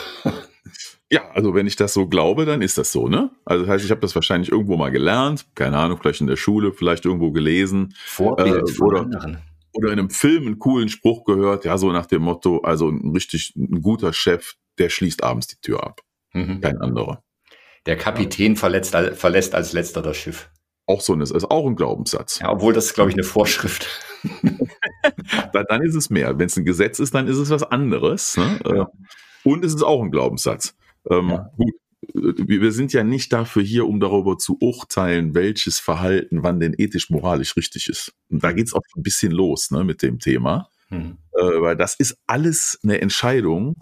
Ja, 1.14 1.30
also 1.30 1.54
wenn 1.54 1.68
ich 1.68 1.76
das 1.76 1.92
so 1.92 2.08
glaube, 2.08 2.44
dann 2.44 2.60
ist 2.60 2.76
das 2.76 2.90
so, 2.90 3.06
ne? 3.06 3.30
Also 3.44 3.62
das 3.62 3.72
heißt, 3.72 3.84
ich 3.84 3.92
habe 3.92 4.00
das 4.00 4.16
wahrscheinlich 4.16 4.50
irgendwo 4.50 4.76
mal 4.76 4.90
gelernt, 4.90 5.46
keine 5.54 5.78
Ahnung, 5.78 5.96
vielleicht 6.02 6.20
in 6.20 6.26
der 6.26 6.34
Schule, 6.34 6.72
vielleicht 6.72 7.04
irgendwo 7.04 7.30
gelesen. 7.30 7.94
Vorbild 8.04 8.68
äh, 8.68 8.82
oder, 8.82 9.02
anderen. 9.02 9.38
oder 9.74 9.92
in 9.92 10.00
einem 10.00 10.10
Film 10.10 10.44
einen 10.44 10.58
coolen 10.58 10.88
Spruch 10.88 11.24
gehört, 11.24 11.64
ja, 11.64 11.78
so 11.78 11.92
nach 11.92 12.06
dem 12.06 12.22
Motto, 12.22 12.62
also 12.62 12.88
ein 12.88 13.12
richtig 13.12 13.54
ein 13.54 13.80
guter 13.80 14.12
Chef, 14.12 14.54
der 14.78 14.88
schließt 14.88 15.22
abends 15.22 15.46
die 15.46 15.60
Tür 15.60 15.84
ab. 15.84 16.00
Mhm. 16.32 16.60
Kein 16.60 16.78
anderer. 16.78 17.22
Der 17.86 17.96
Kapitän 17.96 18.56
verletzt, 18.56 18.96
verlässt 18.96 19.54
als 19.54 19.72
letzter 19.72 20.02
das 20.02 20.16
Schiff. 20.16 20.50
Auch 20.86 21.00
so 21.00 21.12
ein, 21.12 21.20
ist 21.20 21.32
auch 21.32 21.64
ein 21.68 21.76
Glaubenssatz. 21.76 22.40
Ja, 22.40 22.50
obwohl 22.50 22.72
das, 22.72 22.92
glaube 22.92 23.10
ich, 23.10 23.14
eine 23.14 23.22
Vorschrift. 23.22 23.86
dann 25.52 25.82
ist 25.82 25.94
es 25.94 26.10
mehr. 26.10 26.36
Wenn 26.40 26.46
es 26.46 26.56
ein 26.56 26.64
Gesetz 26.64 26.98
ist, 26.98 27.14
dann 27.14 27.28
ist 27.28 27.38
es 27.38 27.50
was 27.50 27.62
anderes. 27.62 28.36
Ne? 28.36 28.58
Ja. 28.66 28.88
Und 29.44 29.64
es 29.64 29.74
ist 29.74 29.84
auch 29.84 30.02
ein 30.02 30.10
Glaubenssatz. 30.10 30.74
Ähm, 31.10 31.30
ja. 31.30 31.50
Gut, 31.56 31.74
wir 32.12 32.72
sind 32.72 32.92
ja 32.92 33.02
nicht 33.02 33.32
dafür 33.32 33.62
hier, 33.62 33.86
um 33.86 33.98
darüber 33.98 34.36
zu 34.36 34.58
urteilen, 34.60 35.34
welches 35.34 35.78
Verhalten 35.78 36.42
wann 36.42 36.60
denn 36.60 36.74
ethisch-moralisch 36.76 37.56
richtig 37.56 37.88
ist. 37.88 38.12
Und 38.30 38.44
da 38.44 38.52
geht 38.52 38.66
es 38.66 38.74
auch 38.74 38.82
ein 38.96 39.02
bisschen 39.02 39.32
los 39.32 39.70
ne, 39.70 39.84
mit 39.84 40.02
dem 40.02 40.18
Thema. 40.18 40.68
Hm. 40.88 41.16
Äh, 41.32 41.60
weil 41.60 41.76
das 41.76 41.94
ist 41.94 42.18
alles 42.26 42.78
eine 42.82 43.00
Entscheidung, 43.00 43.76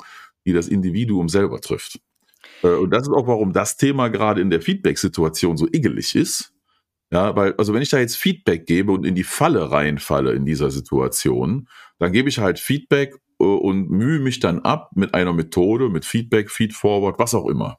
die 0.47 0.53
das 0.53 0.69
Individuum 0.69 1.29
selber 1.29 1.61
trifft. 1.61 2.01
Äh, 2.63 2.69
und 2.69 2.91
das 2.91 3.03
ist 3.03 3.15
auch, 3.15 3.27
warum 3.27 3.53
das 3.53 3.77
Thema 3.77 4.09
gerade 4.09 4.41
in 4.41 4.51
der 4.51 4.61
Feedback-Situation 4.61 5.57
so 5.57 5.67
igelig 5.67 6.15
ist. 6.15 6.53
Ja, 7.11 7.37
weil, 7.37 7.55
also 7.57 7.75
wenn 7.75 7.83
ich 7.83 7.91
da 7.91 7.99
jetzt 7.99 8.17
Feedback 8.17 8.67
gebe 8.67 8.91
und 8.93 9.05
in 9.05 9.15
die 9.15 9.25
Falle 9.25 9.71
reinfalle 9.71 10.33
in 10.33 10.47
dieser 10.47 10.71
Situation, 10.71 11.69
dann 11.99 12.13
gebe 12.13 12.31
ich 12.31 12.39
halt 12.39 12.59
Feedback 12.59 13.15
äh, 13.15 13.32
und 13.47 13.91
mühe 13.91 14.21
mich 14.21 14.41
dann 14.41 14.61
ab 14.61 14.91
mit 14.95 15.15
einer 15.15 15.33
Methode, 15.33 15.89
mit 15.89 16.05
Feedback, 16.05 16.51
Feedforward, 16.51 17.19
was 17.19 17.35
auch 17.35 17.47
immer, 17.47 17.79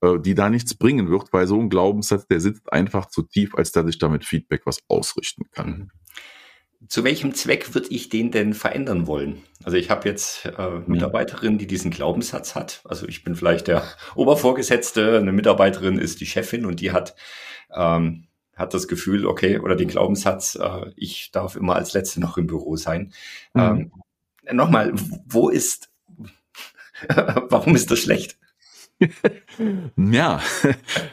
äh, 0.00 0.18
die 0.18 0.34
da 0.34 0.48
nichts 0.48 0.74
bringen 0.74 1.10
wird, 1.10 1.32
weil 1.32 1.46
so 1.46 1.58
ein 1.58 1.68
Glaubenssatz, 1.68 2.26
der 2.26 2.40
sitzt 2.40 2.72
einfach 2.72 3.06
zu 3.06 3.22
tief, 3.22 3.54
als 3.54 3.72
dass 3.72 3.88
ich 3.88 3.98
damit 3.98 4.24
Feedback 4.24 4.62
was 4.64 4.78
ausrichten 4.88 5.44
kann. 5.50 5.68
Mhm. 5.68 5.90
Zu 6.88 7.02
welchem 7.02 7.32
Zweck 7.34 7.74
würde 7.74 7.88
ich 7.88 8.10
den 8.10 8.30
denn 8.30 8.52
verändern 8.52 9.06
wollen? 9.06 9.42
Also 9.62 9.78
ich 9.78 9.88
habe 9.88 10.06
jetzt 10.06 10.44
äh, 10.44 10.70
mhm. 10.70 10.84
Mitarbeiterin, 10.86 11.56
die 11.56 11.66
diesen 11.66 11.90
Glaubenssatz 11.90 12.54
hat. 12.54 12.82
Also 12.84 13.08
ich 13.08 13.24
bin 13.24 13.36
vielleicht 13.36 13.68
der 13.68 13.84
Obervorgesetzte, 14.14 15.18
eine 15.18 15.32
Mitarbeiterin 15.32 15.98
ist 15.98 16.20
die 16.20 16.26
Chefin 16.26 16.66
und 16.66 16.80
die 16.80 16.92
hat 16.92 17.14
ähm, 17.74 18.26
hat 18.56 18.74
das 18.74 18.88
Gefühl, 18.88 19.26
okay, 19.26 19.58
oder 19.58 19.74
den 19.76 19.88
Glaubenssatz, 19.88 20.56
äh, 20.56 20.92
ich 20.96 21.30
darf 21.32 21.56
immer 21.56 21.74
als 21.74 21.92
Letzte 21.92 22.20
noch 22.20 22.36
im 22.36 22.46
Büro 22.46 22.76
sein. 22.76 23.12
Mhm. 23.52 23.60
Ähm, 23.60 23.92
nochmal, 24.52 24.92
wo 25.26 25.48
ist, 25.48 25.90
warum 27.48 27.74
ist 27.74 27.90
das 27.90 28.00
schlecht? 28.00 28.38
ja, 29.96 30.40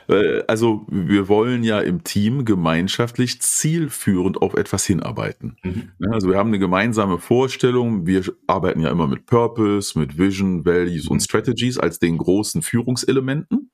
also 0.47 0.85
wir 0.89 1.27
wollen 1.27 1.63
ja 1.63 1.79
im 1.79 2.03
Team 2.03 2.45
gemeinschaftlich 2.45 3.41
zielführend 3.41 4.41
auf 4.41 4.53
etwas 4.53 4.85
hinarbeiten. 4.85 5.57
Mhm. 5.63 5.91
Also 6.11 6.29
wir 6.29 6.37
haben 6.37 6.49
eine 6.49 6.59
gemeinsame 6.59 7.17
Vorstellung, 7.17 8.05
wir 8.05 8.23
arbeiten 8.47 8.81
ja 8.81 8.89
immer 8.89 9.07
mit 9.07 9.25
Purpose, 9.25 9.97
mit 9.97 10.17
Vision, 10.17 10.65
Values 10.65 11.07
und 11.07 11.17
mhm. 11.17 11.21
Strategies 11.21 11.77
als 11.77 11.99
den 11.99 12.17
großen 12.17 12.61
Führungselementen. 12.61 13.71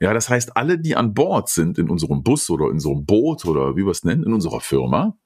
Ja, 0.00 0.12
das 0.12 0.28
heißt, 0.28 0.56
alle, 0.56 0.78
die 0.78 0.96
an 0.96 1.14
Bord 1.14 1.48
sind 1.48 1.78
in 1.78 1.88
unserem 1.88 2.22
Bus 2.22 2.50
oder 2.50 2.66
in 2.66 2.72
unserem 2.72 3.06
Boot 3.06 3.46
oder 3.46 3.76
wie 3.76 3.84
wir 3.84 3.92
es 3.92 4.04
nennen, 4.04 4.24
in 4.24 4.34
unserer 4.34 4.60
Firma, 4.60 5.16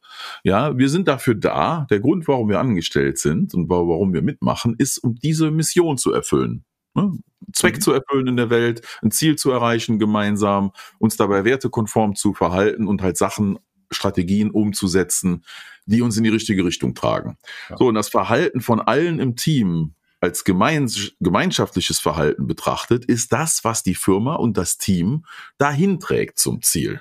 ja, 0.45 0.77
wir 0.77 0.89
sind 0.89 1.09
dafür 1.09 1.35
da. 1.35 1.87
Der 1.91 2.01
Grund, 2.01 2.29
warum 2.29 2.49
wir 2.49 2.61
angestellt 2.61 3.19
sind 3.19 3.55
und 3.55 3.69
warum 3.69 4.13
wir 4.13 4.23
mitmachen, 4.23 4.75
ist, 4.79 4.99
um 4.99 5.15
diese 5.15 5.51
Mission 5.51 5.99
zu 5.99 6.13
erfüllen. 6.13 6.65
Ne? 6.95 7.19
Zweck 7.53 7.77
mhm. 7.77 7.81
zu 7.81 7.93
erfüllen 7.93 8.27
in 8.27 8.37
der 8.37 8.51
Welt, 8.51 8.83
ein 9.03 9.11
Ziel 9.11 9.37
zu 9.37 9.51
erreichen 9.51 9.99
gemeinsam, 9.99 10.73
uns 10.99 11.17
dabei 11.17 11.45
wertekonform 11.45 12.15
zu 12.15 12.35
verhalten 12.35 12.87
und 12.87 13.03
halt 13.03 13.17
Sachen, 13.17 13.59
Strategien 13.91 14.51
umzusetzen, 14.51 15.45
die 15.87 16.03
uns 16.03 16.17
in 16.17 16.25
die 16.25 16.31
richtige 16.31 16.65
Richtung 16.65 16.95
tragen. 16.95 17.39
Ja. 17.71 17.79
So, 17.79 17.87
und 17.87 17.95
das 17.95 18.09
Verhalten 18.09 18.61
von 18.61 18.81
allen 18.81 19.19
im 19.19 19.37
Team 19.37 19.95
als 20.21 20.45
gemeins 20.45 21.13
gemeinschaftliches 21.21 22.01
Verhalten 22.01 22.47
betrachtet, 22.47 23.05
ist 23.05 23.33
das, 23.33 23.65
was 23.65 23.83
die 23.83 23.95
Firma 23.95 24.35
und 24.35 24.57
das 24.57 24.77
Team 24.77 25.25
dahin 25.59 26.01
trägt 26.01 26.39
zum 26.39 26.61
Ziel. 26.61 27.01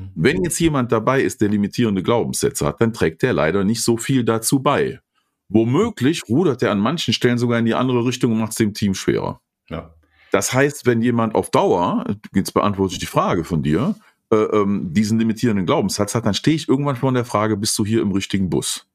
Mhm. 0.00 0.10
Wenn 0.14 0.44
jetzt 0.44 0.58
jemand 0.58 0.92
dabei 0.92 1.22
ist, 1.22 1.40
der 1.40 1.48
limitierende 1.48 2.02
Glaubenssätze 2.02 2.66
hat, 2.66 2.80
dann 2.80 2.92
trägt 2.92 3.22
der 3.22 3.32
leider 3.32 3.64
nicht 3.64 3.82
so 3.82 3.96
viel 3.96 4.24
dazu 4.24 4.60
bei. 4.60 5.00
Womöglich 5.48 6.22
rudert 6.28 6.62
er 6.62 6.70
an 6.70 6.78
manchen 6.78 7.12
Stellen 7.12 7.38
sogar 7.38 7.58
in 7.58 7.64
die 7.64 7.74
andere 7.74 8.04
Richtung 8.04 8.32
und 8.32 8.38
macht 8.38 8.52
es 8.52 8.56
dem 8.56 8.72
Team 8.72 8.94
schwerer. 8.94 9.40
Ja. 9.68 9.94
Das 10.30 10.52
heißt, 10.52 10.86
wenn 10.86 11.02
jemand 11.02 11.34
auf 11.34 11.50
Dauer, 11.50 12.04
jetzt 12.32 12.54
beantworte 12.54 12.94
ich 12.94 13.00
die 13.00 13.06
Frage 13.06 13.42
von 13.42 13.62
dir, 13.62 13.96
äh, 14.30 14.36
ähm, 14.36 14.94
diesen 14.94 15.18
limitierenden 15.18 15.66
Glaubenssatz 15.66 16.14
hat, 16.14 16.24
dann 16.24 16.34
stehe 16.34 16.54
ich 16.54 16.68
irgendwann 16.68 16.94
vor 16.94 17.12
der 17.12 17.24
Frage, 17.24 17.56
bist 17.56 17.76
du 17.78 17.84
hier 17.84 18.00
im 18.00 18.12
richtigen 18.12 18.48
Bus? 18.48 18.86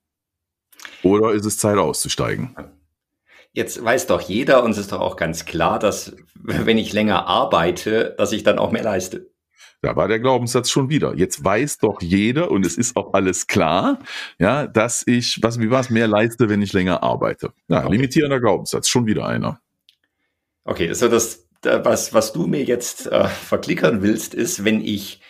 Oder 1.04 1.34
ist 1.34 1.46
es 1.46 1.58
Zeit 1.58 1.78
auszusteigen? 1.78 2.56
Jetzt 3.52 3.84
weiß 3.84 4.08
doch 4.08 4.22
jeder 4.22 4.64
und 4.64 4.72
es 4.72 4.78
ist 4.78 4.92
doch 4.92 5.02
auch 5.02 5.18
ganz 5.18 5.46
klar, 5.46 5.78
dass 5.80 6.16
wenn 6.36 6.78
ich 6.78 6.94
länger 6.94 7.28
arbeite, 7.28 8.16
dass 8.18 8.32
ich 8.32 8.44
dann 8.44 8.60
auch 8.60 8.72
mehr 8.72 8.84
leiste. 8.84 9.30
Da 9.82 9.96
war 9.96 10.08
der 10.08 10.20
Glaubenssatz 10.20 10.70
schon 10.70 10.90
wieder. 10.90 11.16
Jetzt 11.16 11.44
weiß 11.44 11.78
doch 11.78 12.02
jeder 12.02 12.50
und 12.50 12.66
es 12.66 12.78
ist 12.78 12.96
auch 12.96 13.14
alles 13.14 13.48
klar, 13.48 14.00
ja, 14.40 14.68
dass 14.68 15.04
ich, 15.06 15.40
was, 15.42 15.60
wie 15.60 15.70
war 15.70 15.82
es, 15.82 15.90
mehr 15.90 16.08
leiste, 16.08 16.50
wenn 16.50 16.62
ich 16.62 16.74
länger 16.74 17.04
arbeite. 17.04 17.52
Ja, 17.68 17.86
okay. 17.86 17.94
limitierender 17.94 18.40
Glaubenssatz, 18.40 18.88
schon 18.88 19.06
wieder 19.06 19.28
einer. 19.28 19.60
Okay, 20.64 20.90
also 20.90 21.08
das, 21.08 21.48
was, 21.62 22.14
was 22.14 22.34
du 22.34 22.48
mir 22.48 22.64
jetzt 22.64 23.08
äh, 23.08 23.28
verklickern 23.28 24.02
willst, 24.02 24.34
ist, 24.34 24.66
wenn 24.66 24.82
ich 24.82 25.22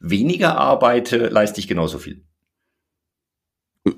weniger 0.00 0.56
arbeite, 0.56 1.28
leiste 1.28 1.60
ich 1.60 1.68
genauso 1.68 1.98
viel. 1.98 2.22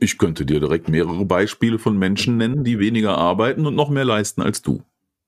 Ich 0.00 0.18
könnte 0.18 0.44
dir 0.46 0.58
direkt 0.58 0.88
mehrere 0.88 1.24
Beispiele 1.24 1.78
von 1.78 1.96
Menschen 1.96 2.38
nennen, 2.38 2.64
die 2.64 2.78
weniger 2.78 3.16
arbeiten 3.16 3.66
und 3.66 3.74
noch 3.74 3.88
mehr 3.88 4.04
leisten 4.04 4.42
als 4.42 4.62
du. 4.62 4.82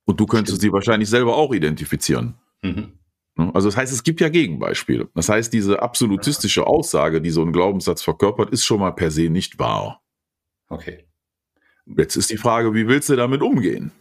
Und 0.05 0.19
du 0.19 0.27
könntest 0.27 0.57
Stimmt. 0.57 0.63
sie 0.63 0.73
wahrscheinlich 0.73 1.09
selber 1.09 1.37
auch 1.37 1.53
identifizieren. 1.53 2.35
Mhm. 2.63 2.98
Ne? 3.38 3.50
Also 3.54 3.68
das 3.68 3.76
heißt, 3.76 3.92
es 3.92 4.02
gibt 4.02 4.21
ja 4.21 4.28
Gegenbeispiele. 4.28 5.09
Das 5.14 5.28
heißt, 5.28 5.52
diese 5.52 5.80
absolutistische 5.80 6.66
Aussage, 6.66 7.23
die 7.23 7.30
so 7.30 7.42
ein 7.42 7.52
Glaubenssatz 7.52 8.02
verkörpert, 8.02 8.50
ist 8.50 8.64
schon 8.64 8.80
mal 8.80 8.90
per 8.90 9.11
se 9.11 9.30
nicht 9.30 9.59
wahr. 9.59 10.02
Okay. 10.68 11.07
Jetzt 11.87 12.16
ist 12.16 12.30
die 12.30 12.37
Frage, 12.37 12.75
wie 12.75 12.87
willst 12.87 13.09
du 13.09 13.16
damit 13.16 13.40
umgehen? 13.40 13.92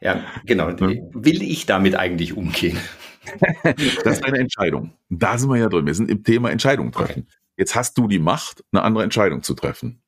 Ja, 0.00 0.24
genau. 0.46 0.68
Hm? 0.70 1.10
Will 1.12 1.42
ich 1.42 1.66
damit 1.66 1.94
eigentlich 1.96 2.36
umgehen? 2.36 2.78
das 3.62 4.18
ist 4.18 4.24
eine 4.24 4.38
Entscheidung. 4.38 4.92
Da 5.10 5.36
sind 5.38 5.50
wir 5.50 5.58
ja 5.58 5.68
drin. 5.68 5.86
Wir 5.86 5.94
sind 5.94 6.10
im 6.10 6.24
Thema 6.24 6.50
Entscheidung 6.50 6.90
treffen. 6.92 7.26
Okay. 7.28 7.36
Jetzt 7.56 7.74
hast 7.74 7.98
du 7.98 8.08
die 8.08 8.18
Macht, 8.18 8.64
eine 8.72 8.82
andere 8.82 9.04
Entscheidung 9.04 9.42
zu 9.42 9.54
treffen. 9.54 10.02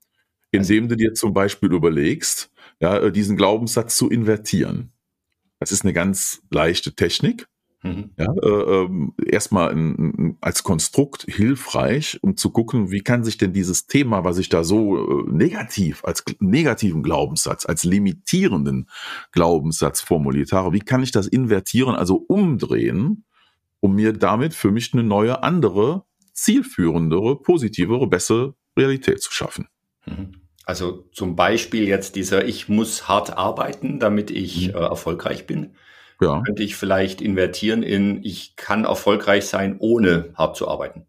Indem 0.50 0.88
du 0.88 0.96
dir 0.96 1.14
zum 1.14 1.34
Beispiel 1.34 1.72
überlegst, 1.72 2.50
ja, 2.80 3.10
diesen 3.10 3.36
Glaubenssatz 3.36 3.96
zu 3.96 4.08
invertieren. 4.08 4.92
Das 5.58 5.72
ist 5.72 5.84
eine 5.84 5.92
ganz 5.92 6.42
leichte 6.50 6.94
Technik. 6.94 7.46
Mhm. 7.84 8.12
Ja, 8.16 8.32
äh, 8.42 8.48
äh, 8.48 8.88
erstmal 9.30 9.70
in, 9.72 10.38
als 10.40 10.62
Konstrukt 10.62 11.26
hilfreich, 11.28 12.18
um 12.22 12.34
zu 12.34 12.48
gucken, 12.48 12.90
wie 12.90 13.02
kann 13.02 13.24
sich 13.24 13.36
denn 13.36 13.52
dieses 13.52 13.86
Thema, 13.86 14.24
was 14.24 14.38
ich 14.38 14.48
da 14.48 14.64
so 14.64 14.96
äh, 14.96 15.30
negativ, 15.30 16.02
als 16.02 16.24
negativen 16.40 17.02
Glaubenssatz, 17.02 17.66
als 17.66 17.84
limitierenden 17.84 18.88
Glaubenssatz 19.32 20.00
formuliert 20.00 20.52
habe, 20.52 20.72
wie 20.72 20.80
kann 20.80 21.02
ich 21.02 21.12
das 21.12 21.26
invertieren, 21.26 21.94
also 21.94 22.16
umdrehen, 22.16 23.26
um 23.80 23.94
mir 23.94 24.14
damit 24.14 24.54
für 24.54 24.70
mich 24.70 24.94
eine 24.94 25.02
neue, 25.02 25.42
andere, 25.42 26.04
zielführendere, 26.32 27.42
positivere, 27.42 28.06
bessere 28.06 28.54
Realität 28.78 29.20
zu 29.20 29.30
schaffen. 29.30 29.68
Mhm. 30.06 30.40
Also 30.64 31.04
zum 31.12 31.36
Beispiel 31.36 31.86
jetzt 31.86 32.16
dieser, 32.16 32.46
ich 32.46 32.70
muss 32.70 33.08
hart 33.08 33.36
arbeiten, 33.36 34.00
damit 34.00 34.30
ich 34.30 34.68
mhm. 34.68 34.74
äh, 34.74 34.78
erfolgreich 34.78 35.46
bin 35.46 35.74
ja. 36.20 36.42
könnte 36.42 36.62
ich 36.62 36.76
vielleicht 36.76 37.20
invertieren 37.20 37.82
in, 37.82 38.22
ich 38.22 38.56
kann 38.56 38.84
erfolgreich 38.84 39.46
sein, 39.46 39.76
ohne 39.78 40.32
hart 40.34 40.56
zu 40.56 40.68
arbeiten. 40.68 41.06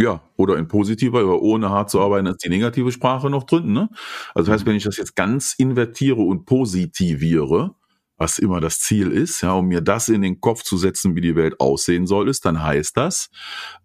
Ja, 0.00 0.22
oder 0.36 0.56
in 0.56 0.68
positiver, 0.68 1.20
aber 1.20 1.42
ohne 1.42 1.70
hart 1.70 1.90
zu 1.90 2.00
arbeiten, 2.00 2.26
ist 2.26 2.44
die 2.44 2.48
negative 2.48 2.92
Sprache 2.92 3.30
noch 3.30 3.44
drin. 3.44 3.72
Ne? 3.72 3.88
Also 4.32 4.50
das 4.50 4.60
heißt, 4.60 4.66
wenn 4.66 4.76
ich 4.76 4.84
das 4.84 4.96
jetzt 4.96 5.16
ganz 5.16 5.54
invertiere 5.54 6.20
und 6.20 6.44
positiviere, 6.44 7.74
was 8.16 8.38
immer 8.38 8.60
das 8.60 8.80
Ziel 8.80 9.10
ist, 9.10 9.40
ja, 9.42 9.52
um 9.52 9.66
mir 9.66 9.80
das 9.80 10.08
in 10.08 10.22
den 10.22 10.40
Kopf 10.40 10.62
zu 10.62 10.76
setzen, 10.76 11.16
wie 11.16 11.20
die 11.20 11.36
Welt 11.36 11.60
aussehen 11.60 12.06
soll, 12.06 12.28
ist, 12.28 12.44
dann 12.44 12.62
heißt 12.62 12.96
das, 12.96 13.30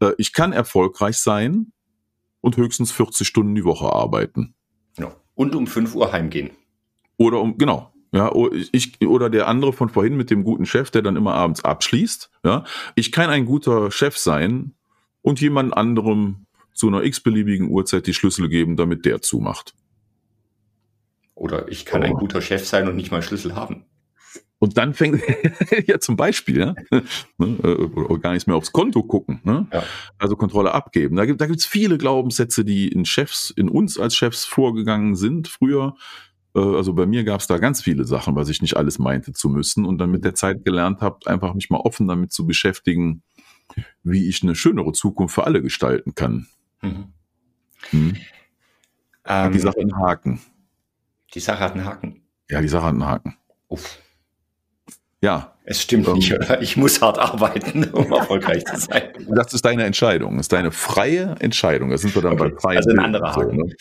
äh, 0.02 0.12
ich 0.18 0.34
kann 0.34 0.54
erfolgreich 0.54 1.18
sein 1.18 1.72
und 2.42 2.58
höchstens 2.58 2.92
40 2.92 3.28
Stunden 3.28 3.56
die 3.56 3.64
Woche 3.64 3.92
arbeiten. 3.94 4.56
Ja. 4.98 5.16
Und 5.36 5.56
um 5.56 5.66
5 5.66 5.96
Uhr 5.96 6.12
heimgehen. 6.12 6.52
Oder 7.18 7.40
um, 7.40 7.58
genau, 7.58 7.93
ja, 8.14 8.32
ich, 8.72 9.02
oder 9.06 9.30
der 9.30 9.48
andere 9.48 9.74
von 9.74 9.90
vorhin 9.90 10.16
mit 10.16 10.30
dem 10.30 10.44
guten 10.44 10.66
Chef, 10.68 10.92
der 10.92 11.02
dann 11.02 11.16
immer 11.16 11.34
abends 11.34 11.66
abschließt. 11.66 12.30
Ja, 12.46 12.64
ich 12.96 13.12
kann 13.12 13.32
ein 13.32 13.46
guter 13.46 13.90
Chef 13.92 14.18
sein 14.18 14.76
und 15.24 15.42
jemand 15.42 15.76
anderem 15.76 16.46
zu 16.74 16.88
einer 16.88 17.04
x-beliebigen 17.04 17.70
Uhrzeit 17.70 18.06
die 18.06 18.14
Schlüssel 18.14 18.50
geben, 18.50 18.78
damit 18.78 19.06
der 19.06 19.22
zumacht. 19.22 19.74
Oder 21.34 21.68
ich 21.70 21.86
kann 21.86 22.02
oh. 22.02 22.06
ein 22.06 22.14
guter 22.14 22.42
Chef 22.42 22.68
sein 22.68 22.88
und 22.88 22.96
nicht 22.96 23.12
mal 23.12 23.24
Schlüssel 23.24 23.56
haben. 23.56 23.86
Und 24.60 24.78
dann 24.78 24.94
fängt, 24.94 25.22
ja 25.88 26.00
zum 26.00 26.16
Beispiel, 26.16 26.60
ja, 26.60 26.76
ne, 27.38 27.58
äh, 27.64 27.68
oder 27.68 28.20
gar 28.20 28.34
nicht 28.34 28.46
mehr 28.48 28.56
aufs 28.56 28.72
Konto 28.72 29.04
gucken, 29.04 29.42
ne? 29.44 29.68
ja. 29.74 29.84
also 30.20 30.36
Kontrolle 30.36 30.72
abgeben. 30.72 31.16
Da 31.16 31.26
gibt 31.26 31.42
da 31.42 31.48
gibt's 31.48 31.66
viele 31.66 31.98
Glaubenssätze, 31.98 32.64
die 32.64 32.88
in 32.88 33.06
Chefs, 33.06 33.50
in 33.50 33.70
uns 33.70 34.00
als 34.00 34.16
Chefs 34.16 34.46
vorgegangen 34.46 35.16
sind 35.16 35.48
früher. 35.48 35.96
Äh, 36.56 36.60
also 36.60 36.94
bei 36.94 37.06
mir 37.06 37.24
gab's 37.24 37.48
da 37.48 37.58
ganz 37.58 37.82
viele 37.82 38.06
Sachen, 38.06 38.36
was 38.36 38.50
ich 38.50 38.62
nicht 38.62 38.78
alles 38.78 39.00
meinte 39.00 39.34
zu 39.34 39.50
müssen 39.50 39.86
und 39.86 39.98
dann 39.98 40.12
mit 40.12 40.24
der 40.26 40.36
Zeit 40.36 40.64
gelernt 40.66 41.02
habe, 41.02 41.20
einfach 41.26 41.54
mich 41.54 41.70
mal 41.70 41.80
offen 41.80 42.08
damit 42.08 42.32
zu 42.32 42.46
beschäftigen, 42.46 43.24
wie 44.04 44.28
ich 44.28 44.44
eine 44.44 44.56
schönere 44.56 44.92
Zukunft 44.92 45.36
für 45.36 45.46
alle 45.46 45.62
gestalten 45.62 46.16
kann. 46.16 46.48
Mhm. 46.82 47.14
Hm. 47.90 48.16
Ähm, 49.26 49.52
die 49.52 49.60
Sache 49.60 49.80
einen 49.80 49.98
Haken. 49.98 50.42
Die 51.34 51.40
Sache 51.40 51.60
hat 51.60 51.74
einen 51.74 51.86
Haken. 51.86 52.22
Ja, 52.50 52.62
die 52.62 52.68
Sache 52.68 52.84
hat 52.84 52.94
einen 52.94 53.06
Haken. 53.06 53.38
Uff. 53.68 54.00
Ja. 55.22 55.56
Es 55.66 55.82
stimmt 55.82 56.08
um, 56.08 56.16
nicht, 56.16 56.34
oder? 56.34 56.62
Ich 56.62 56.76
muss 56.76 57.02
hart 57.02 57.18
arbeiten, 57.18 57.86
um 57.86 58.12
erfolgreich 58.12 58.66
zu 58.66 58.78
sein. 58.78 59.14
Das 59.30 59.54
ist 59.54 59.64
deine 59.64 59.86
Entscheidung. 59.86 60.36
Das 60.36 60.46
ist 60.46 60.54
deine 60.54 60.72
freie 60.72 61.36
Entscheidung. 61.40 61.90
Da 61.90 61.98
sind 61.98 62.14
wir 62.14 62.22
dann 62.22 62.34
okay. 62.34 62.50
beim 62.50 62.60
freien 62.60 62.78
Also 62.78 62.90
ein 62.92 63.00
anderer 63.00 63.34
Haken. 63.34 63.58
So, 63.58 63.66
ne? 63.66 63.76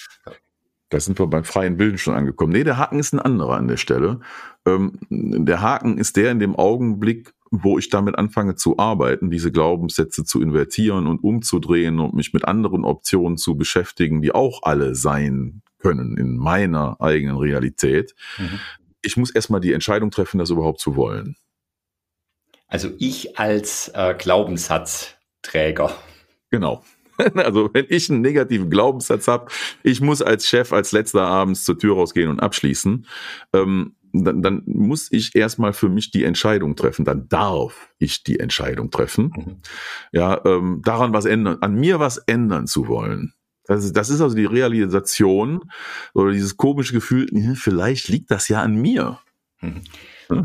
Da 0.93 1.01
sind 1.01 1.19
wir 1.19 1.27
beim 1.27 1.45
freien 1.45 1.79
Bilden 1.79 1.97
schon 1.97 2.13
angekommen. 2.13 2.53
Nee, 2.53 2.65
der 2.65 2.77
Haken 2.77 2.99
ist 2.99 3.15
ein 3.15 3.19
anderer 3.19 3.57
an 3.57 3.67
der 3.67 3.79
Stelle. 3.79 4.21
Ähm, 4.67 4.99
der 5.09 5.63
Haken 5.63 5.97
ist 5.97 6.19
der 6.19 6.31
in 6.31 6.39
dem 6.39 6.55
Augenblick, 6.55 7.33
wo 7.51 7.79
ich 7.79 7.89
damit 7.89 8.19
anfange 8.19 8.57
zu 8.57 8.79
arbeiten, 8.79 9.31
diese 9.31 9.51
Glaubenssätze 9.51 10.23
zu 10.25 10.43
invertieren 10.43 11.07
und 11.07 11.25
umzudrehen 11.25 11.99
und 11.99 12.13
mich 12.13 12.35
mit 12.35 12.45
anderen 12.45 12.85
Optionen 12.85 13.39
zu 13.39 13.57
beschäftigen, 13.57 14.21
die 14.21 14.35
auch 14.35 14.65
alle 14.65 14.95
sein 14.95 15.63
können 15.79 16.19
in 16.19 16.37
meiner 16.37 17.01
eigenen 17.01 17.39
Realität. 17.39 18.15
Mhm. 18.37 18.61
Ich 19.01 19.17
muss 19.17 19.31
erstmal 19.31 19.63
die 19.63 19.73
Entscheidung 19.73 20.11
treffen, 20.11 20.37
das 20.37 20.51
überhaupt 20.51 20.81
zu 20.81 20.95
wollen. 20.95 21.37
Also 22.67 22.91
ich 22.99 23.39
als 23.39 23.89
äh, 23.95 24.15
Glaubenssatzträger. 24.15 25.95
Genau. 26.51 26.85
Also 27.35 27.71
wenn 27.73 27.87
ich 27.89 28.11
einen 28.11 28.21
negativen 28.21 28.71
Glaubenssatz 28.71 29.29
habe, 29.29 29.51
ich 29.83 30.01
muss 30.01 30.23
als 30.23 30.47
Chef 30.47 30.73
als 30.73 30.93
letzter 30.93 31.23
abends 31.23 31.65
zur 31.65 31.79
Tür 31.79 31.95
rausgehen 31.95 32.31
und 32.31 32.41
abschließen, 32.41 33.07
ähm, 33.53 33.95
dann, 34.13 34.43
dann 34.43 34.63
muss 34.67 35.11
ich 35.11 35.35
erstmal 35.35 35.73
für 35.73 35.89
mich 35.89 36.11
die 36.11 36.25
Entscheidung 36.25 36.77
treffen. 36.77 37.05
Dann 37.05 37.29
darf 37.29 37.91
ich 37.99 38.25
die 38.25 38.39
Entscheidung 38.39 38.91
treffen, 38.91 39.33
mhm. 39.35 39.57
ja, 40.13 40.45
ähm, 40.45 40.83
daran 40.85 41.13
was 41.13 41.25
ändern, 41.25 41.59
an 41.61 41.75
mir 41.75 41.99
was 41.99 42.19
ändern 42.19 42.67
zu 42.67 42.89
wollen. 42.89 43.33
Das 43.65 43.85
ist, 43.85 43.97
das 43.97 44.11
ist 44.11 44.21
also 44.21 44.37
die 44.37 44.45
Realisation 44.45 45.61
oder 46.15 46.33
dieses 46.33 46.57
komische 46.57 46.93
Gefühl, 46.93 47.29
vielleicht 47.55 48.09
liegt 48.09 48.31
das 48.31 48.49
ja 48.49 48.61
an 48.61 48.75
mir. 48.75 49.21
Mhm. 49.61 49.83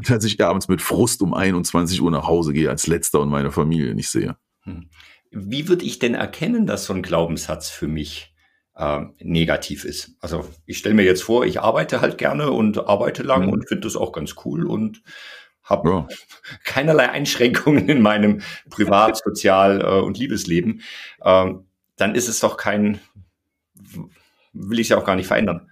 Dass 0.04 0.24
ich 0.24 0.44
abends 0.44 0.68
mit 0.68 0.82
Frust 0.82 1.22
um 1.22 1.34
21 1.34 2.02
Uhr 2.02 2.12
nach 2.12 2.28
Hause 2.28 2.54
gehe 2.54 2.70
als 2.70 2.88
letzter 2.88 3.22
und 3.22 3.30
meine 3.30 3.52
Familie 3.52 3.96
nicht 3.96 4.10
sehe. 4.10 4.38
Mhm. 4.66 4.90
Wie 5.32 5.68
würde 5.68 5.86
ich 5.86 6.00
denn 6.00 6.14
erkennen, 6.14 6.66
dass 6.66 6.86
so 6.86 6.94
ein 6.94 7.02
Glaubenssatz 7.02 7.70
für 7.70 7.88
mich 7.88 8.34
äh, 8.78 9.06
negativ 9.20 9.86
ist. 9.86 10.16
Also 10.22 10.48
ich 10.66 10.78
stelle 10.78 10.96
mir 10.96 11.04
jetzt 11.04 11.24
vor, 11.24 11.46
ich 11.46 11.60
arbeite 11.60 12.00
halt 12.00 12.18
gerne 12.18 12.52
und 12.52 12.78
arbeite 12.88 13.24
lang 13.24 13.48
mhm. 13.48 13.54
und 13.54 13.68
finde 13.68 13.88
das 13.88 13.96
auch 13.96 14.12
ganz 14.12 14.36
cool 14.46 14.68
und 14.68 15.02
habe 15.64 15.90
ja. 15.90 16.08
keinerlei 16.64 17.10
Einschränkungen 17.10 17.90
in 17.90 18.02
meinem 18.02 18.42
Privat-, 18.70 19.18
Sozial- 19.24 19.82
äh, 19.82 20.02
und 20.02 20.18
Liebesleben. 20.18 20.82
Ähm, 21.24 21.66
dann 21.96 22.14
ist 22.14 22.28
es 22.28 22.40
doch 22.40 22.58
kein, 22.58 23.00
will 24.54 24.80
ich 24.80 24.90
ja 24.90 24.98
auch 24.98 25.06
gar 25.06 25.16
nicht 25.16 25.28
verändern. 25.28 25.72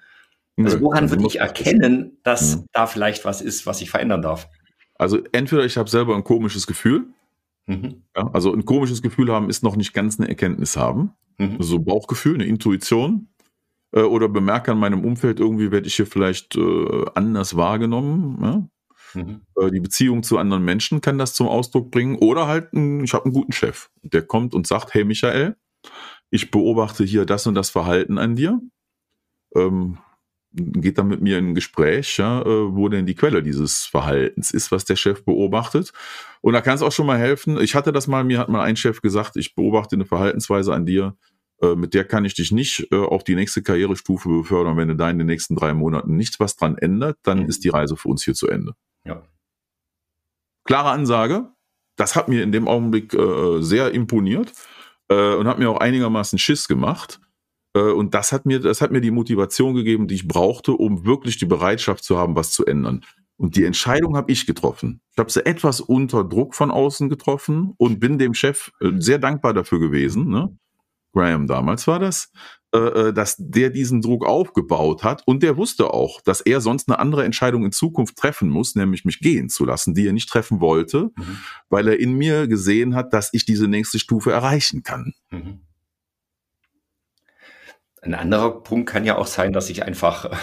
Also 0.58 0.80
woran 0.82 1.04
also 1.04 1.16
würde 1.16 1.28
ich 1.28 1.40
erkennen, 1.40 2.18
dass 2.24 2.56
mhm. 2.56 2.66
da 2.72 2.88
vielleicht 2.88 3.26
was 3.26 3.42
ist, 3.42 3.68
was 3.68 3.82
ich 3.82 3.92
verändern 3.92 4.22
darf? 4.22 4.48
Also 4.96 5.20
entweder 5.34 5.66
ich 5.66 5.78
habe 5.78 5.90
selber 5.90 6.16
ein 6.16 6.24
komisches 6.24 6.66
Gefühl, 6.66 7.08
mhm. 7.68 8.04
ja, 8.16 8.30
also 8.34 8.54
ein 8.54 8.66
komisches 8.66 9.02
Gefühl 9.02 9.32
haben 9.32 9.50
ist 9.50 9.64
noch 9.64 9.76
nicht 9.76 9.94
ganz 9.94 10.20
eine 10.20 10.30
Erkenntnis 10.30 10.78
haben. 10.78 11.12
Mhm. 11.38 11.58
So 11.60 11.80
Bauchgefühl, 11.80 12.36
eine 12.36 12.46
Intuition. 12.46 13.30
Äh, 13.92 14.02
oder 14.02 14.28
bemerke 14.30 14.72
an 14.72 14.80
meinem 14.80 15.04
Umfeld, 15.06 15.40
irgendwie 15.40 15.72
werde 15.72 15.88
ich 15.88 15.96
hier 15.96 16.08
vielleicht 16.08 16.56
äh, 16.56 17.06
anders 17.16 17.56
wahrgenommen. 17.56 18.38
Ja? 18.42 18.68
Mhm. 19.22 19.42
Äh, 19.58 19.72
die 19.72 19.80
Beziehung 19.80 20.24
zu 20.24 20.38
anderen 20.38 20.66
Menschen 20.66 21.02
kann 21.02 21.18
das 21.18 21.34
zum 21.34 21.48
Ausdruck 21.48 21.92
bringen. 21.92 22.18
Oder 22.18 22.48
halt, 22.48 22.74
ein, 22.74 23.04
ich 23.04 23.14
habe 23.14 23.26
einen 23.26 23.34
guten 23.34 23.54
Chef, 23.54 23.90
der 24.04 24.22
kommt 24.22 24.54
und 24.54 24.68
sagt, 24.68 24.94
hey 24.94 25.06
Michael, 25.06 25.56
ich 26.30 26.52
beobachte 26.52 27.04
hier 27.04 27.26
das 27.26 27.48
und 27.48 27.56
das 27.56 27.70
Verhalten 27.70 28.18
an 28.18 28.36
dir. 28.36 28.60
Ähm, 29.56 30.00
geht 30.56 30.98
dann 30.98 31.08
mit 31.08 31.22
mir 31.22 31.38
in 31.38 31.50
ein 31.50 31.56
Gespräch, 31.56 32.18
ja, 32.18 32.42
äh, 32.42 32.76
wo 32.76 32.90
denn 32.90 33.06
die 33.06 33.16
Quelle 33.16 33.44
dieses 33.44 33.86
Verhaltens 33.86 34.52
ist, 34.52 34.72
was 34.72 34.86
der 34.86 34.96
Chef 34.96 35.24
beobachtet. 35.24 35.92
Und 36.42 36.54
da 36.54 36.62
kann 36.62 36.76
es 36.76 36.82
auch 36.82 36.92
schon 36.92 37.08
mal 37.08 37.18
helfen. 37.18 37.60
Ich 37.60 37.76
hatte 37.76 37.92
das 37.92 38.08
mal, 38.08 38.24
mir 38.24 38.40
hat 38.40 38.50
mal 38.50 38.64
ein 38.64 38.76
Chef 38.76 39.02
gesagt, 39.02 39.36
ich 39.36 39.56
beobachte 39.56 39.96
eine 39.96 40.06
Verhaltensweise 40.06 40.74
an 40.74 40.86
dir, 40.86 41.16
äh, 41.62 41.76
mit 41.76 41.94
der 41.94 42.06
kann 42.06 42.26
ich 42.26 42.34
dich 42.34 42.52
nicht 42.52 42.88
äh, 42.92 42.98
auf 42.98 43.24
die 43.24 43.36
nächste 43.36 43.62
Karrierestufe 43.62 44.30
befördern. 44.30 44.78
Wenn 44.78 44.90
du 44.90 44.96
da 44.96 45.10
in 45.10 45.18
den 45.18 45.28
nächsten 45.28 45.56
drei 45.56 45.74
Monaten 45.74 46.16
nichts 46.16 46.40
was 46.40 46.56
dran 46.56 46.78
ändert, 46.78 47.18
dann 47.24 47.44
mhm. 47.44 47.50
ist 47.50 47.64
die 47.64 47.70
Reise 47.70 47.96
für 47.96 48.10
uns 48.10 48.24
hier 48.24 48.34
zu 48.34 48.48
Ende. 48.48 48.74
Ja. 49.06 49.24
Klare 50.66 50.90
Ansage. 50.90 51.50
Das 51.96 52.16
hat 52.16 52.28
mir 52.28 52.44
in 52.44 52.52
dem 52.52 52.68
Augenblick 52.68 53.14
äh, 53.14 53.62
sehr 53.62 53.92
imponiert 53.92 54.52
äh, 55.08 55.36
und 55.36 55.48
hat 55.48 55.60
mir 55.60 55.70
auch 55.70 55.80
einigermaßen 55.80 56.38
Schiss 56.40 56.68
gemacht. 56.68 57.22
Äh, 57.76 57.92
und 57.92 58.16
das 58.16 58.32
hat 58.32 58.48
mir, 58.48 58.60
das 58.60 58.82
hat 58.82 58.92
mir 58.92 59.02
die 59.02 59.12
Motivation 59.12 59.76
gegeben, 59.76 60.08
die 60.08 60.16
ich 60.16 60.28
brauchte, 60.28 60.72
um 60.72 61.06
wirklich 61.06 61.38
die 61.38 61.46
Bereitschaft 61.46 62.04
zu 62.04 62.18
haben, 62.18 62.36
was 62.36 62.52
zu 62.52 62.66
ändern. 62.66 63.02
Und 63.38 63.58
die 63.58 63.66
Entscheidung 63.66 64.16
habe 64.16 64.32
ich 64.32 64.48
getroffen. 64.48 65.02
Ich 65.12 65.18
habe 65.18 65.30
sie 65.30 65.46
etwas 65.46 65.82
unter 65.82 66.24
Druck 66.24 66.56
von 66.56 66.72
außen 66.72 67.10
getroffen 67.10 67.74
und 67.78 68.00
bin 68.00 68.18
dem 68.18 68.34
Chef 68.34 68.72
äh, 68.80 68.92
sehr 68.98 69.20
dankbar 69.20 69.54
dafür 69.54 69.80
gewesen. 69.80 70.30
Ne? 70.30 70.58
Graham 71.14 71.46
damals 71.48 71.86
war 71.86 72.00
das, 72.00 72.32
äh, 72.72 73.12
dass 73.12 73.36
der 73.38 73.72
diesen 73.72 74.02
Druck 74.02 74.26
aufgebaut 74.26 75.04
hat 75.04 75.24
und 75.26 75.44
der 75.44 75.58
wusste 75.58 75.94
auch, 75.94 76.22
dass 76.22 76.40
er 76.40 76.62
sonst 76.62 76.88
eine 76.88 77.00
andere 77.00 77.26
Entscheidung 77.26 77.66
in 77.66 77.74
Zukunft 77.74 78.16
treffen 78.16 78.50
muss, 78.50 78.76
nämlich 78.76 79.04
mich 79.04 79.20
gehen 79.20 79.50
zu 79.50 79.66
lassen, 79.66 79.94
die 79.94 80.08
er 80.08 80.14
nicht 80.14 80.30
treffen 80.30 80.62
wollte, 80.62 81.12
mhm. 81.16 81.40
weil 81.70 81.90
er 81.90 82.00
in 82.00 82.14
mir 82.14 82.48
gesehen 82.48 82.96
hat, 82.96 83.12
dass 83.14 83.34
ich 83.34 83.46
diese 83.46 83.68
nächste 83.68 84.00
Stufe 84.00 84.32
erreichen 84.32 84.84
kann. 84.84 85.14
Mhm. 85.32 85.60
Ein 88.06 88.14
anderer 88.14 88.62
Punkt 88.62 88.90
kann 88.90 89.04
ja 89.04 89.18
auch 89.18 89.26
sein, 89.26 89.52
dass 89.52 89.70
ich 89.70 89.84
einfach 89.84 90.26
äh, 90.26 90.36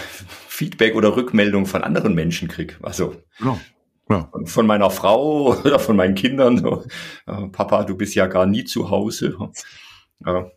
Feedback 0.47 0.95
oder 0.95 1.15
Rückmeldung 1.15 1.65
von 1.65 1.83
anderen 1.83 2.13
Menschen 2.13 2.47
kriege. 2.49 2.75
Also 2.81 3.15
ja. 3.39 3.57
Ja. 4.09 4.29
von 4.45 4.67
meiner 4.67 4.89
Frau 4.89 5.55
oder 5.63 5.79
von 5.79 5.95
meinen 5.95 6.15
Kindern. 6.15 6.57
So, 6.57 6.83
äh, 7.25 7.47
Papa, 7.47 7.83
du 7.83 7.95
bist 7.95 8.15
ja 8.15 8.27
gar 8.27 8.45
nie 8.45 8.65
zu 8.65 8.89
Hause. 8.89 9.37
Ja. 10.25 10.47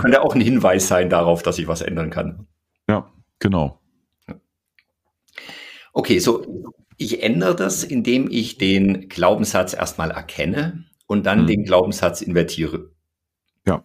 Könnte 0.00 0.22
auch 0.22 0.34
ein 0.34 0.40
Hinweis 0.40 0.88
sein 0.88 1.08
darauf, 1.08 1.42
dass 1.42 1.58
ich 1.58 1.68
was 1.68 1.80
ändern 1.80 2.10
kann. 2.10 2.46
Ja, 2.88 3.10
genau. 3.38 3.80
Okay, 5.92 6.18
so 6.18 6.74
ich 6.98 7.22
ändere 7.22 7.54
das, 7.54 7.84
indem 7.84 8.30
ich 8.30 8.58
den 8.58 9.08
Glaubenssatz 9.08 9.74
erstmal 9.74 10.10
erkenne 10.10 10.84
und 11.06 11.26
dann 11.26 11.42
mhm. 11.42 11.46
den 11.46 11.64
Glaubenssatz 11.64 12.20
invertiere. 12.22 12.90
Ja. 13.66 13.84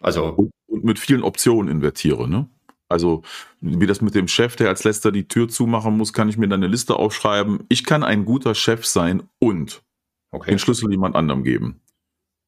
Also 0.00 0.50
und 0.74 0.84
mit 0.84 0.98
vielen 0.98 1.22
Optionen 1.22 1.70
invertiere. 1.70 2.28
Ne? 2.28 2.48
Also 2.88 3.22
wie 3.60 3.86
das 3.86 4.00
mit 4.00 4.14
dem 4.14 4.28
Chef, 4.28 4.56
der 4.56 4.68
als 4.68 4.84
letzter 4.84 5.10
die 5.10 5.26
Tür 5.26 5.48
zumachen 5.48 5.96
muss, 5.96 6.12
kann 6.12 6.28
ich 6.28 6.36
mir 6.36 6.48
dann 6.48 6.62
eine 6.62 6.70
Liste 6.70 6.96
aufschreiben. 6.96 7.64
Ich 7.68 7.84
kann 7.84 8.02
ein 8.02 8.24
guter 8.24 8.54
Chef 8.54 8.84
sein 8.84 9.22
und 9.38 9.82
okay. 10.30 10.50
den 10.50 10.58
Schlüssel 10.58 10.90
jemand 10.90 11.16
anderem 11.16 11.44
geben. 11.44 11.80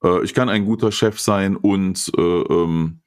Äh, 0.04 0.22
ich 0.24 0.34
kann 0.34 0.48
ein 0.48 0.64
guter 0.64 0.92
Chef 0.92 1.18
sein 1.20 1.56
und 1.56 2.12
äh, 2.16 2.20
ähm, 2.20 3.00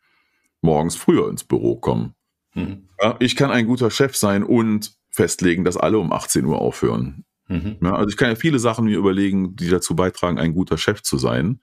morgens 0.62 0.95
früher 0.95 1.29
ins 1.29 1.43
Büro 1.43 1.75
kommen. 1.75 2.15
Mhm. 2.55 2.89
Ja, 3.01 3.15
ich 3.19 3.36
kann 3.36 3.51
ein 3.51 3.67
guter 3.67 3.91
Chef 3.91 4.15
sein 4.15 4.43
und 4.43 4.97
festlegen, 5.12 5.63
dass 5.63 5.77
alle 5.77 5.99
um 5.99 6.12
18 6.12 6.45
Uhr 6.45 6.60
aufhören. 6.60 7.25
Mhm. 7.47 7.77
Ja, 7.82 7.93
also 7.95 8.10
ich 8.10 8.17
kann 8.17 8.29
ja 8.29 8.36
viele 8.36 8.60
Sachen 8.60 8.86
mir 8.86 8.97
überlegen, 8.97 9.55
die 9.55 9.69
dazu 9.69 9.95
beitragen, 9.95 10.39
ein 10.39 10.53
guter 10.53 10.77
Chef 10.77 11.01
zu 11.01 11.17
sein. 11.17 11.62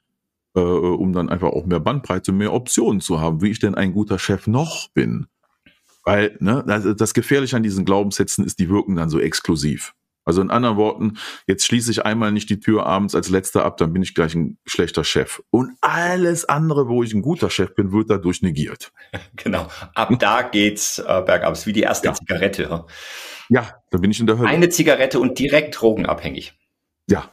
Äh, 0.57 0.61
um 0.61 1.12
dann 1.12 1.29
einfach 1.29 1.51
auch 1.51 1.66
mehr 1.66 1.81
Bandbreite, 1.81 2.33
mehr 2.33 2.53
Optionen 2.53 3.01
zu 3.01 3.21
haben, 3.21 3.42
wie 3.42 3.51
ich 3.51 3.61
denn 3.61 3.75
ein 3.75 3.92
guter 3.92 4.19
Chef 4.19 4.47
noch 4.47 4.88
bin. 4.88 5.27
Weil 6.03 6.37
ne, 6.40 6.64
das, 6.66 6.85
das 6.97 7.14
Gefährliche 7.14 7.57
an 7.57 7.62
diesen 7.62 7.85
Glaubenssätzen 7.85 8.45
ist, 8.45 8.59
die 8.59 8.71
wirken 8.71 8.97
dann 8.97 9.11
so 9.11 9.21
exklusiv. 9.21 9.95
Also 10.25 10.40
in 10.40 10.51
anderen 10.51 10.77
Worten, 10.77 11.19
jetzt 11.47 11.64
schließe 11.66 11.90
ich 11.90 12.05
einmal 12.05 12.33
nicht 12.33 12.51
die 12.51 12.59
Tür 12.59 12.85
abends 12.85 13.14
als 13.14 13.29
letzter 13.29 13.64
ab, 13.64 13.77
dann 13.77 13.92
bin 13.92 14.03
ich 14.03 14.12
gleich 14.14 14.35
ein 14.35 14.59
schlechter 14.66 15.05
Chef. 15.05 15.40
Und 15.51 15.77
alles 15.81 16.45
andere, 16.45 16.88
wo 16.88 17.05
ich 17.05 17.14
ein 17.14 17.23
guter 17.23 17.49
Chef 17.49 17.75
bin, 17.77 17.92
wird 17.92 18.11
dadurch 18.11 18.42
negiert. 18.42 18.92
Genau. 19.37 19.69
Ab 19.95 20.12
da 20.19 20.42
geht's 20.42 20.99
äh, 20.99 21.23
bergab. 21.25 21.53
ist 21.53 21.66
wie 21.66 21.73
die 21.73 21.83
erste 21.83 22.09
ja. 22.09 22.14
Zigarette. 22.14 22.85
Ja, 23.49 23.83
da 23.90 23.99
bin 23.99 24.11
ich 24.11 24.19
in 24.19 24.27
der 24.27 24.38
Hölle. 24.38 24.49
Eine 24.49 24.69
Zigarette 24.69 25.21
und 25.21 25.38
direkt 25.38 25.81
drogenabhängig. 25.81 26.55
Ja, 27.09 27.31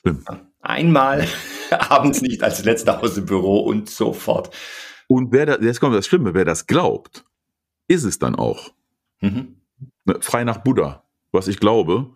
stimmt. 0.00 0.26
Einmal 0.60 1.26
abends 1.90 2.22
nicht 2.22 2.42
als 2.42 2.64
letzter 2.64 3.02
aus 3.02 3.14
dem 3.14 3.26
Büro 3.26 3.60
und 3.60 3.88
sofort. 3.90 4.54
Und 5.06 5.32
wer 5.32 5.46
da, 5.46 5.58
jetzt 5.58 5.80
kommt 5.80 5.94
das 5.94 6.06
Schlimme, 6.06 6.34
wer 6.34 6.44
das 6.44 6.66
glaubt, 6.66 7.24
ist 7.86 8.04
es 8.04 8.18
dann 8.18 8.34
auch. 8.34 8.72
Mhm. 9.20 9.56
Ne, 10.04 10.16
frei 10.20 10.44
nach 10.44 10.58
Buddha 10.58 11.02
was 11.32 11.48
ich 11.48 11.60
glaube, 11.60 12.10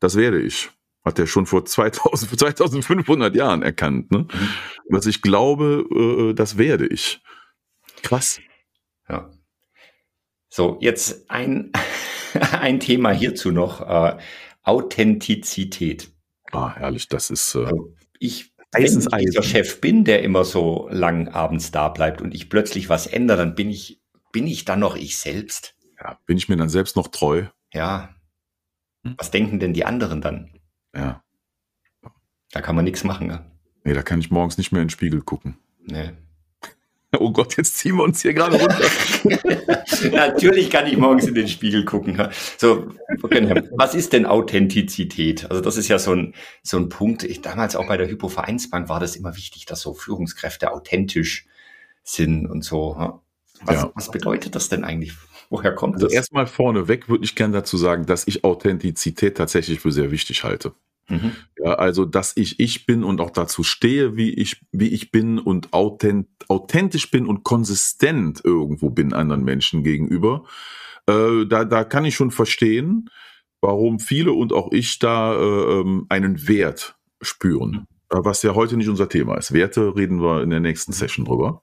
das 0.00 0.16
werde 0.16 0.40
ich. 0.40 0.70
Hat 1.04 1.18
er 1.18 1.26
schon 1.26 1.46
vor 1.46 1.64
2000, 1.64 2.38
2500 2.38 3.34
Jahren 3.34 3.62
erkannt. 3.62 4.10
Ne? 4.10 4.20
Mhm. 4.20 4.48
Was 4.88 5.06
ich 5.06 5.20
glaube, 5.20 5.86
äh, 6.30 6.34
das 6.34 6.56
werde 6.56 6.86
ich. 6.86 7.20
Krass. 8.02 8.40
Ja. 9.08 9.30
So, 10.48 10.78
jetzt 10.80 11.30
ein, 11.30 11.72
ein 12.52 12.80
Thema 12.80 13.10
hierzu 13.10 13.50
noch. 13.50 13.80
Äh, 13.82 14.18
Authentizität. 14.62 16.10
Ah, 16.52 16.74
herrlich, 16.74 17.08
das 17.08 17.28
ist. 17.28 17.54
Äh, 17.54 17.64
also 17.64 17.94
ich, 18.18 18.53
wenn 18.74 18.84
ich 18.84 19.26
dieser 19.26 19.42
Chef 19.42 19.80
bin, 19.80 20.04
der 20.04 20.22
immer 20.22 20.44
so 20.44 20.88
lang 20.90 21.28
abends 21.28 21.70
da 21.70 21.88
bleibt 21.88 22.20
und 22.20 22.34
ich 22.34 22.50
plötzlich 22.50 22.88
was 22.88 23.06
ändere, 23.06 23.38
dann 23.38 23.54
bin 23.54 23.70
ich, 23.70 24.02
bin 24.32 24.46
ich 24.46 24.64
dann 24.64 24.80
noch 24.80 24.96
ich 24.96 25.18
selbst. 25.18 25.76
Ja, 26.00 26.18
bin 26.26 26.36
ich 26.36 26.48
mir 26.48 26.56
dann 26.56 26.68
selbst 26.68 26.96
noch 26.96 27.08
treu? 27.08 27.46
Ja, 27.72 28.14
hm? 29.04 29.14
Was 29.18 29.30
denken 29.30 29.60
denn 29.60 29.74
die 29.74 29.84
anderen 29.84 30.20
dann? 30.20 30.50
Ja. 30.94 31.22
Da 32.50 32.60
kann 32.60 32.74
man 32.74 32.84
nichts 32.84 33.04
machen. 33.04 33.28
Ne? 33.28 33.44
Nee, 33.84 33.94
da 33.94 34.02
kann 34.02 34.20
ich 34.20 34.30
morgens 34.30 34.58
nicht 34.58 34.72
mehr 34.72 34.82
in 34.82 34.86
den 34.86 34.90
Spiegel 34.92 35.22
gucken. 35.22 35.58
Nee. 35.80 36.12
Oh 37.18 37.30
Gott, 37.30 37.56
jetzt 37.56 37.76
ziehen 37.76 37.96
wir 37.96 38.04
uns 38.04 38.22
hier 38.22 38.34
gerade 38.34 38.58
runter. 38.58 38.84
Natürlich 40.12 40.70
kann 40.70 40.86
ich 40.86 40.96
morgens 40.96 41.26
in 41.26 41.34
den 41.34 41.48
Spiegel 41.48 41.84
gucken. 41.84 42.28
So, 42.58 42.88
was 43.76 43.94
ist 43.94 44.12
denn 44.12 44.26
Authentizität? 44.26 45.50
Also 45.50 45.60
das 45.60 45.76
ist 45.76 45.88
ja 45.88 45.98
so 45.98 46.12
ein, 46.12 46.34
so 46.62 46.76
ein 46.76 46.88
Punkt. 46.88 47.22
Ich, 47.24 47.40
damals 47.40 47.76
auch 47.76 47.88
bei 47.88 47.96
der 47.96 48.08
Hypovereinsbank 48.08 48.88
war 48.88 49.00
das 49.00 49.16
immer 49.16 49.36
wichtig, 49.36 49.66
dass 49.66 49.80
so 49.80 49.94
Führungskräfte 49.94 50.72
authentisch 50.72 51.46
sind 52.02 52.46
und 52.46 52.62
so. 52.62 53.20
Was, 53.64 53.76
ja. 53.76 53.92
was 53.94 54.10
bedeutet 54.10 54.54
das 54.54 54.68
denn 54.68 54.84
eigentlich? 54.84 55.14
Woher 55.50 55.74
kommt 55.74 55.94
also 55.94 56.06
das? 56.06 56.14
Erstmal 56.14 56.46
vorneweg 56.46 57.08
würde 57.08 57.24
ich 57.24 57.34
gerne 57.34 57.54
dazu 57.54 57.76
sagen, 57.76 58.06
dass 58.06 58.26
ich 58.26 58.44
Authentizität 58.44 59.36
tatsächlich 59.36 59.80
für 59.80 59.92
sehr 59.92 60.10
wichtig 60.10 60.44
halte. 60.44 60.74
Mhm. 61.08 61.32
Ja, 61.58 61.74
also, 61.74 62.04
dass 62.04 62.32
ich 62.36 62.60
ich 62.60 62.86
bin 62.86 63.04
und 63.04 63.20
auch 63.20 63.30
dazu 63.30 63.62
stehe, 63.62 64.16
wie 64.16 64.30
ich, 64.30 64.64
wie 64.72 64.88
ich 64.88 65.10
bin 65.10 65.38
und 65.38 65.72
authent, 65.72 66.28
authentisch 66.48 67.10
bin 67.10 67.26
und 67.26 67.44
konsistent 67.44 68.40
irgendwo 68.44 68.90
bin 68.90 69.12
anderen 69.12 69.44
Menschen 69.44 69.82
gegenüber. 69.82 70.44
Äh, 71.06 71.46
da, 71.46 71.64
da 71.64 71.84
kann 71.84 72.04
ich 72.04 72.14
schon 72.14 72.30
verstehen, 72.30 73.10
warum 73.60 73.98
viele 73.98 74.32
und 74.32 74.52
auch 74.52 74.72
ich 74.72 74.98
da 74.98 75.34
äh, 75.34 75.80
ähm, 75.80 76.06
einen 76.08 76.48
Wert 76.48 76.96
spüren. 77.20 77.70
Mhm. 77.70 77.86
Was 78.24 78.42
ja 78.42 78.54
heute 78.54 78.76
nicht 78.76 78.88
unser 78.88 79.08
Thema 79.08 79.36
ist. 79.36 79.52
Werte 79.52 79.96
reden 79.96 80.22
wir 80.22 80.42
in 80.42 80.50
der 80.50 80.60
nächsten 80.60 80.92
mhm. 80.92 80.96
Session 80.96 81.24
drüber. 81.24 81.62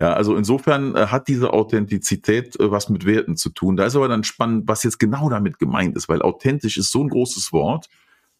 Ja, 0.00 0.12
also 0.12 0.36
insofern 0.36 0.94
äh, 0.94 1.06
hat 1.06 1.26
diese 1.26 1.52
Authentizität 1.52 2.58
äh, 2.60 2.70
was 2.70 2.88
mit 2.88 3.04
Werten 3.04 3.36
zu 3.36 3.50
tun. 3.50 3.76
Da 3.76 3.84
ist 3.84 3.96
aber 3.96 4.06
dann 4.06 4.22
spannend, 4.22 4.68
was 4.68 4.84
jetzt 4.84 4.98
genau 4.98 5.28
damit 5.28 5.58
gemeint 5.58 5.96
ist, 5.96 6.08
weil 6.08 6.22
authentisch 6.22 6.76
ist 6.76 6.92
so 6.92 7.02
ein 7.02 7.08
großes 7.08 7.52
Wort, 7.52 7.88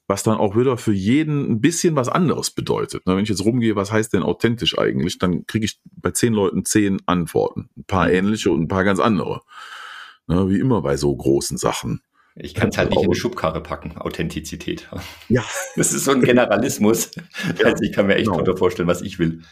was 0.08 0.22
dann 0.22 0.38
auch 0.38 0.56
wieder 0.56 0.78
für 0.78 0.92
jeden 0.92 1.52
ein 1.52 1.60
bisschen 1.60 1.94
was 1.94 2.08
anderes 2.08 2.50
bedeutet. 2.50 3.02
Wenn 3.04 3.18
ich 3.18 3.28
jetzt 3.28 3.44
rumgehe, 3.44 3.76
was 3.76 3.92
heißt 3.92 4.14
denn 4.14 4.22
authentisch 4.22 4.78
eigentlich, 4.78 5.18
dann 5.18 5.46
kriege 5.46 5.66
ich 5.66 5.78
bei 5.84 6.10
zehn 6.10 6.32
Leuten 6.32 6.64
zehn 6.64 6.98
Antworten. 7.04 7.68
Ein 7.76 7.84
paar 7.84 8.08
mhm. 8.08 8.14
ähnliche 8.14 8.50
und 8.50 8.62
ein 8.62 8.68
paar 8.68 8.84
ganz 8.84 9.00
andere. 9.00 9.42
Wie 10.26 10.58
immer 10.58 10.82
bei 10.82 10.96
so 10.96 11.14
großen 11.14 11.58
Sachen. 11.58 12.02
Ich 12.34 12.54
kann 12.54 12.68
es 12.70 12.78
halt 12.78 12.90
nicht 12.90 13.00
in 13.00 13.06
eine 13.06 13.14
Schubkarre 13.14 13.62
packen, 13.62 13.98
Authentizität. 13.98 14.88
Ja. 15.28 15.44
Das 15.76 15.92
ist 15.92 16.04
so 16.04 16.12
ein 16.12 16.22
Generalismus. 16.22 17.10
Ja, 17.58 17.66
also 17.66 17.82
ich 17.82 17.92
kann 17.92 18.06
mir 18.06 18.16
echt 18.16 18.30
genau. 18.30 18.56
vorstellen, 18.56 18.88
was 18.88 19.02
ich 19.02 19.18
will. 19.18 19.42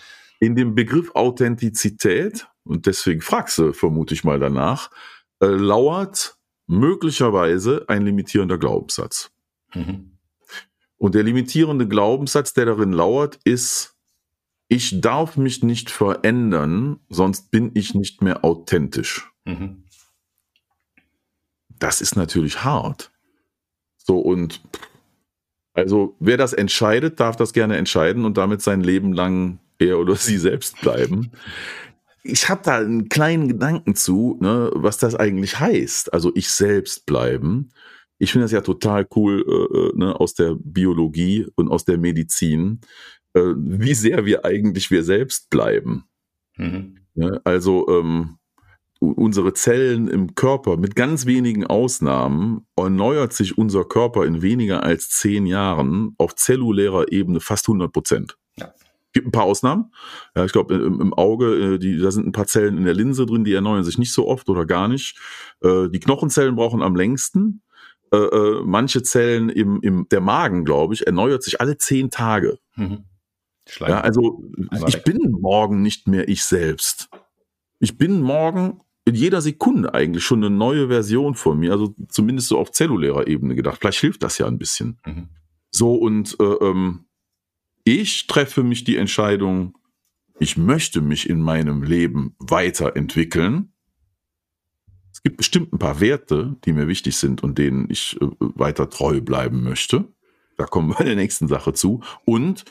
In 0.40 0.54
dem 0.54 0.74
Begriff 0.74 1.10
Authentizität, 1.14 2.46
und 2.64 2.86
deswegen 2.86 3.20
fragst 3.20 3.58
du 3.58 3.72
vermute 3.72 4.14
ich 4.14 4.24
mal 4.24 4.38
danach, 4.38 4.90
äh, 5.40 5.46
lauert 5.46 6.36
möglicherweise 6.66 7.84
ein 7.88 8.02
limitierender 8.02 8.58
Glaubenssatz. 8.58 9.30
Mhm. 9.74 10.15
Und 10.98 11.14
der 11.14 11.22
limitierende 11.22 11.86
Glaubenssatz, 11.86 12.54
der 12.54 12.66
darin 12.66 12.92
lauert, 12.92 13.38
ist, 13.44 13.94
ich 14.68 15.00
darf 15.00 15.36
mich 15.36 15.62
nicht 15.62 15.90
verändern, 15.90 16.98
sonst 17.08 17.50
bin 17.50 17.70
ich 17.74 17.94
nicht 17.94 18.22
mehr 18.22 18.44
authentisch. 18.44 19.30
Mhm. 19.44 19.84
Das 21.78 22.00
ist 22.00 22.16
natürlich 22.16 22.64
hart. 22.64 23.12
So 23.96 24.18
und 24.18 24.62
also 25.74 26.16
wer 26.20 26.38
das 26.38 26.54
entscheidet, 26.54 27.20
darf 27.20 27.36
das 27.36 27.52
gerne 27.52 27.76
entscheiden 27.76 28.24
und 28.24 28.38
damit 28.38 28.62
sein 28.62 28.80
Leben 28.80 29.12
lang 29.12 29.58
er 29.78 29.98
oder 29.98 30.16
sie 30.16 30.38
selbst 30.38 30.80
bleiben. 30.80 31.32
Ich 32.22 32.48
habe 32.48 32.62
da 32.64 32.78
einen 32.78 33.08
kleinen 33.08 33.46
Gedanken 33.46 33.94
zu, 33.94 34.38
ne, 34.40 34.70
was 34.74 34.98
das 34.98 35.14
eigentlich 35.14 35.60
heißt. 35.60 36.12
Also 36.12 36.32
ich 36.34 36.50
selbst 36.50 37.06
bleiben. 37.06 37.70
Ich 38.18 38.32
finde 38.32 38.44
das 38.44 38.52
ja 38.52 38.60
total 38.60 39.06
cool 39.14 39.44
äh, 39.46 39.78
äh, 39.78 39.92
ne, 39.96 40.18
aus 40.18 40.34
der 40.34 40.56
Biologie 40.58 41.46
und 41.54 41.70
aus 41.70 41.84
der 41.84 41.98
Medizin, 41.98 42.80
äh, 43.34 43.52
wie 43.56 43.94
sehr 43.94 44.24
wir 44.24 44.44
eigentlich 44.44 44.90
wir 44.90 45.04
selbst 45.04 45.50
bleiben. 45.50 46.04
Mhm. 46.56 46.98
Ja, 47.14 47.40
also 47.44 47.86
ähm, 47.88 48.38
unsere 48.98 49.52
Zellen 49.52 50.08
im 50.08 50.34
Körper, 50.34 50.76
mit 50.76 50.96
ganz 50.96 51.26
wenigen 51.26 51.66
Ausnahmen, 51.66 52.66
erneuert 52.76 53.32
sich 53.32 53.58
unser 53.58 53.84
Körper 53.84 54.24
in 54.24 54.40
weniger 54.40 54.82
als 54.82 55.10
zehn 55.10 55.46
Jahren 55.46 56.14
auf 56.18 56.34
zellulärer 56.34 57.12
Ebene 57.12 57.40
fast 57.40 57.68
100 57.68 57.92
Prozent. 57.92 58.38
Ja 58.56 58.72
gibt 59.16 59.28
ein 59.28 59.32
paar 59.32 59.44
Ausnahmen. 59.44 59.92
Ja, 60.34 60.44
ich 60.44 60.52
glaube, 60.52 60.74
im, 60.74 61.00
im, 61.00 61.14
Auge, 61.14 61.74
äh, 61.74 61.78
die, 61.78 61.98
da 61.98 62.10
sind 62.10 62.26
ein 62.26 62.32
paar 62.32 62.46
Zellen 62.46 62.76
in 62.76 62.84
der 62.84 62.92
Linse 62.92 63.24
drin, 63.24 63.44
die 63.44 63.54
erneuern 63.54 63.82
sich 63.82 63.96
nicht 63.96 64.12
so 64.12 64.28
oft 64.28 64.50
oder 64.50 64.66
gar 64.66 64.88
nicht. 64.88 65.18
Äh, 65.62 65.88
die 65.88 66.00
Knochenzellen 66.00 66.54
brauchen 66.54 66.82
am 66.82 66.94
längsten. 66.94 67.62
Äh, 68.12 68.16
äh 68.16 68.62
manche 68.64 69.02
Zellen 69.02 69.48
im, 69.48 69.80
im 69.82 70.08
der 70.08 70.20
Magen, 70.20 70.64
glaube 70.64 70.94
ich, 70.94 71.06
erneuert 71.06 71.42
sich 71.42 71.60
alle 71.60 71.78
zehn 71.78 72.10
Tage. 72.10 72.58
Mhm. 72.76 73.04
Ja, 73.80 74.00
also 74.00 74.42
Einmal 74.70 74.88
ich 74.88 74.96
weg. 74.96 75.04
bin 75.04 75.32
morgen 75.32 75.82
nicht 75.82 76.06
mehr 76.06 76.28
ich 76.28 76.44
selbst. 76.44 77.08
Ich 77.80 77.98
bin 77.98 78.20
morgen 78.20 78.80
in 79.04 79.14
jeder 79.14 79.40
Sekunde 79.40 79.94
eigentlich 79.94 80.24
schon 80.24 80.44
eine 80.44 80.54
neue 80.54 80.88
Version 80.88 81.34
von 81.34 81.58
mir, 81.58 81.72
also 81.72 81.94
zumindest 82.08 82.48
so 82.48 82.58
auf 82.58 82.72
zellulärer 82.72 83.26
Ebene 83.26 83.54
gedacht. 83.54 83.78
Vielleicht 83.80 84.00
hilft 84.00 84.22
das 84.22 84.38
ja 84.38 84.46
ein 84.46 84.58
bisschen. 84.58 84.98
Mhm. 85.04 85.28
So 85.70 85.94
und 85.94 86.36
äh, 86.40 86.44
ähm, 86.44 87.06
ich 87.84 88.26
treffe 88.26 88.62
mich 88.64 88.84
die 88.84 88.96
Entscheidung, 88.96 89.78
ich 90.38 90.56
möchte 90.56 91.00
mich 91.00 91.30
in 91.30 91.40
meinem 91.40 91.82
Leben 91.82 92.34
weiterentwickeln. 92.38 93.72
Es 95.26 95.30
gibt 95.30 95.38
bestimmt 95.38 95.72
ein 95.72 95.80
paar 95.80 95.98
Werte, 95.98 96.54
die 96.64 96.72
mir 96.72 96.86
wichtig 96.86 97.16
sind 97.16 97.42
und 97.42 97.58
denen 97.58 97.90
ich 97.90 98.16
äh, 98.20 98.28
weiter 98.38 98.88
treu 98.88 99.20
bleiben 99.20 99.64
möchte. 99.64 100.04
Da 100.56 100.66
kommen 100.66 100.90
wir 100.90 101.00
in 101.00 101.06
der 101.06 101.16
nächsten 101.16 101.48
Sache 101.48 101.72
zu. 101.72 102.00
Und 102.24 102.64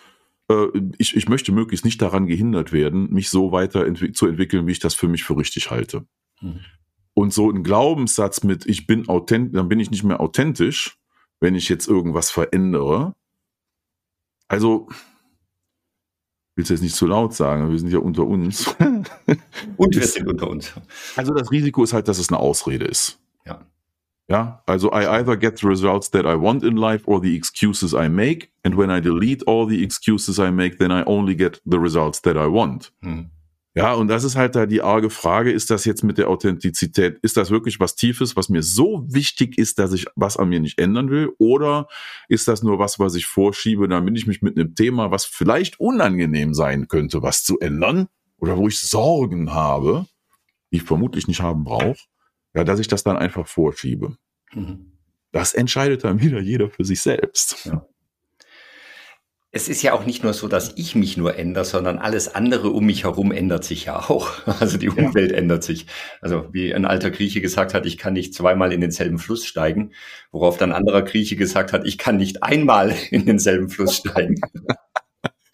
äh, 0.50 0.68
ich, 0.98 1.18
ich 1.18 1.28
möchte 1.28 1.52
möglichst 1.52 1.84
nicht 1.84 2.02
daran 2.02 2.28
gehindert 2.28 2.72
werden, 2.72 3.12
mich 3.12 3.30
so 3.30 3.52
weiter 3.52 3.94
zu 4.14 4.28
entwickeln, 4.28 4.68
wie 4.68 4.72
ich 4.72 4.80
das 4.80 4.94
für 4.94 5.10
mich 5.10 5.26
für 5.26 5.36
richtig 5.36 5.70
halte. 5.70 6.08
Mhm. 6.40 6.62
Und 7.14 7.34
so 7.34 7.52
ein 7.52 7.62
Glaubenssatz 7.62 8.42
mit, 8.46 8.66
ich 8.68 8.88
bin 8.88 9.10
authentisch, 9.10 9.52
dann 9.54 9.68
bin 9.68 9.82
ich 9.82 9.92
nicht 9.92 10.06
mehr 10.06 10.22
authentisch, 10.22 10.98
wenn 11.42 11.56
ich 11.56 11.68
jetzt 11.68 11.90
irgendwas 11.90 12.32
verändere, 12.32 13.16
also, 14.48 14.88
willst 16.56 16.70
du 16.70 16.74
jetzt 16.74 16.84
nicht 16.84 16.96
zu 16.96 17.06
laut 17.06 17.34
sagen, 17.34 17.70
wir 17.70 17.78
sind 17.78 17.92
ja 17.92 18.00
unter 18.00 18.26
uns. 18.26 18.68
Und 19.78 19.96
wir 19.96 20.08
sind 20.08 20.28
unter 20.28 20.50
uns. 20.50 20.74
Also 21.16 21.34
das 21.34 21.52
Risiko 21.52 21.84
ist 21.84 21.94
halt, 21.94 22.08
dass 22.08 22.18
es 22.18 22.30
eine 22.30 22.40
Ausrede 22.40 22.86
ist. 22.86 23.20
Ja. 23.46 23.66
Ja, 24.28 24.64
also 24.66 24.92
I 24.92 25.06
either 25.06 25.38
get 25.38 25.60
the 25.60 25.68
results 25.68 26.10
that 26.12 26.26
I 26.26 26.40
want 26.40 26.64
in 26.64 26.78
life 26.78 27.04
or 27.06 27.22
the 27.22 27.36
excuses 27.36 27.94
I 27.94 28.10
make. 28.10 28.50
And 28.64 28.76
when 28.78 28.90
I 28.90 29.00
delete 29.00 29.46
all 29.46 29.68
the 29.68 29.84
excuses 29.84 30.40
I 30.40 30.50
make, 30.50 30.80
then 30.80 30.92
I 30.92 31.04
only 31.06 31.36
get 31.36 31.62
the 31.66 31.78
results 31.78 32.22
that 32.22 32.36
I 32.36 32.48
want. 32.48 32.92
Hm. 33.04 33.30
Ja, 33.78 33.94
und 33.94 34.08
das 34.08 34.24
ist 34.24 34.38
halt 34.38 34.56
da 34.56 34.66
die 34.66 34.82
arge 34.82 35.10
Frage, 35.10 35.52
ist 35.52 35.70
das 35.70 35.84
jetzt 35.84 36.02
mit 36.02 36.18
der 36.18 36.30
Authentizität, 36.30 37.20
ist 37.22 37.36
das 37.36 37.52
wirklich 37.52 37.78
was 37.82 37.98
Tiefes, 37.98 38.38
was 38.38 38.48
mir 38.48 38.64
so 38.64 39.06
wichtig 39.10 39.58
ist, 39.58 39.80
dass 39.80 39.92
ich 39.92 40.06
was 40.16 40.38
an 40.38 40.48
mir 40.48 40.62
nicht 40.62 40.80
ändern 40.80 41.10
will? 41.10 41.34
Oder 41.40 41.90
ist 42.30 42.48
das 42.48 42.64
nur 42.64 42.80
was, 42.80 43.00
was 43.00 43.16
ich 43.16 43.26
vorschiebe, 43.26 43.90
damit 43.90 44.18
ich 44.18 44.28
mich 44.28 44.42
mit 44.42 44.58
einem 44.58 44.76
Thema, 44.76 45.12
was 45.12 45.26
vielleicht 45.26 45.78
unangenehm 45.78 46.54
sein 46.54 46.88
könnte, 46.88 47.22
was 47.22 47.44
zu 47.44 47.60
ändern? 47.60 48.08
Oder 48.38 48.56
wo 48.56 48.70
ich 48.70 48.80
Sorgen 48.80 49.52
habe, 49.52 50.06
die 50.72 50.78
ich 50.78 50.84
vermutlich 50.84 51.28
nicht 51.28 51.42
haben 51.42 51.66
brauche, 51.66 51.98
ja, 52.54 52.64
dass 52.64 52.80
ich 52.80 52.88
das 52.88 53.04
dann 53.04 53.18
einfach 53.18 53.46
vorschiebe. 53.46 54.16
Mhm. 54.54 54.94
Das 55.34 55.54
entscheidet 55.54 56.06
dann 56.06 56.22
wieder 56.22 56.40
jeder 56.40 56.70
für 56.70 56.86
sich 56.86 57.02
selbst. 57.02 57.66
Ja 57.66 57.86
es 59.56 59.70
ist 59.70 59.82
ja 59.84 59.94
auch 59.94 60.06
nicht 60.06 60.22
nur 60.22 60.34
so, 60.34 60.50
dass 60.50 60.74
ich 60.76 60.96
mich 60.96 61.16
nur 61.16 61.38
ändere, 61.38 61.64
sondern 61.64 61.98
alles 61.98 62.36
andere 62.36 62.72
um 62.72 62.86
mich 62.86 63.06
herum 63.06 63.32
ändert 63.32 63.64
sich 63.64 63.86
ja 63.86 63.98
auch. 63.98 64.30
Also 64.60 64.78
die 64.78 64.90
Umwelt 64.90 65.32
ja. 65.32 65.38
ändert 65.38 65.64
sich. 65.64 65.86
Also 66.20 66.50
wie 66.52 66.74
ein 66.74 66.84
alter 66.84 67.10
Grieche 67.10 67.40
gesagt 67.40 67.74
hat, 67.74 67.86
ich 67.86 67.98
kann 67.98 68.14
nicht 68.14 68.34
zweimal 68.34 68.74
in 68.74 68.82
denselben 68.82 69.18
Fluss 69.18 69.46
steigen, 69.46 69.94
worauf 70.32 70.58
dann 70.58 70.74
ein 70.74 70.76
anderer 70.76 71.04
Grieche 71.04 71.38
gesagt 71.38 71.72
hat, 71.72 71.88
ich 71.88 71.98
kann 71.98 72.18
nicht 72.18 72.44
einmal 72.44 72.94
in 73.12 73.26
denselben 73.26 73.70
Fluss 73.70 73.96
steigen. 73.96 74.42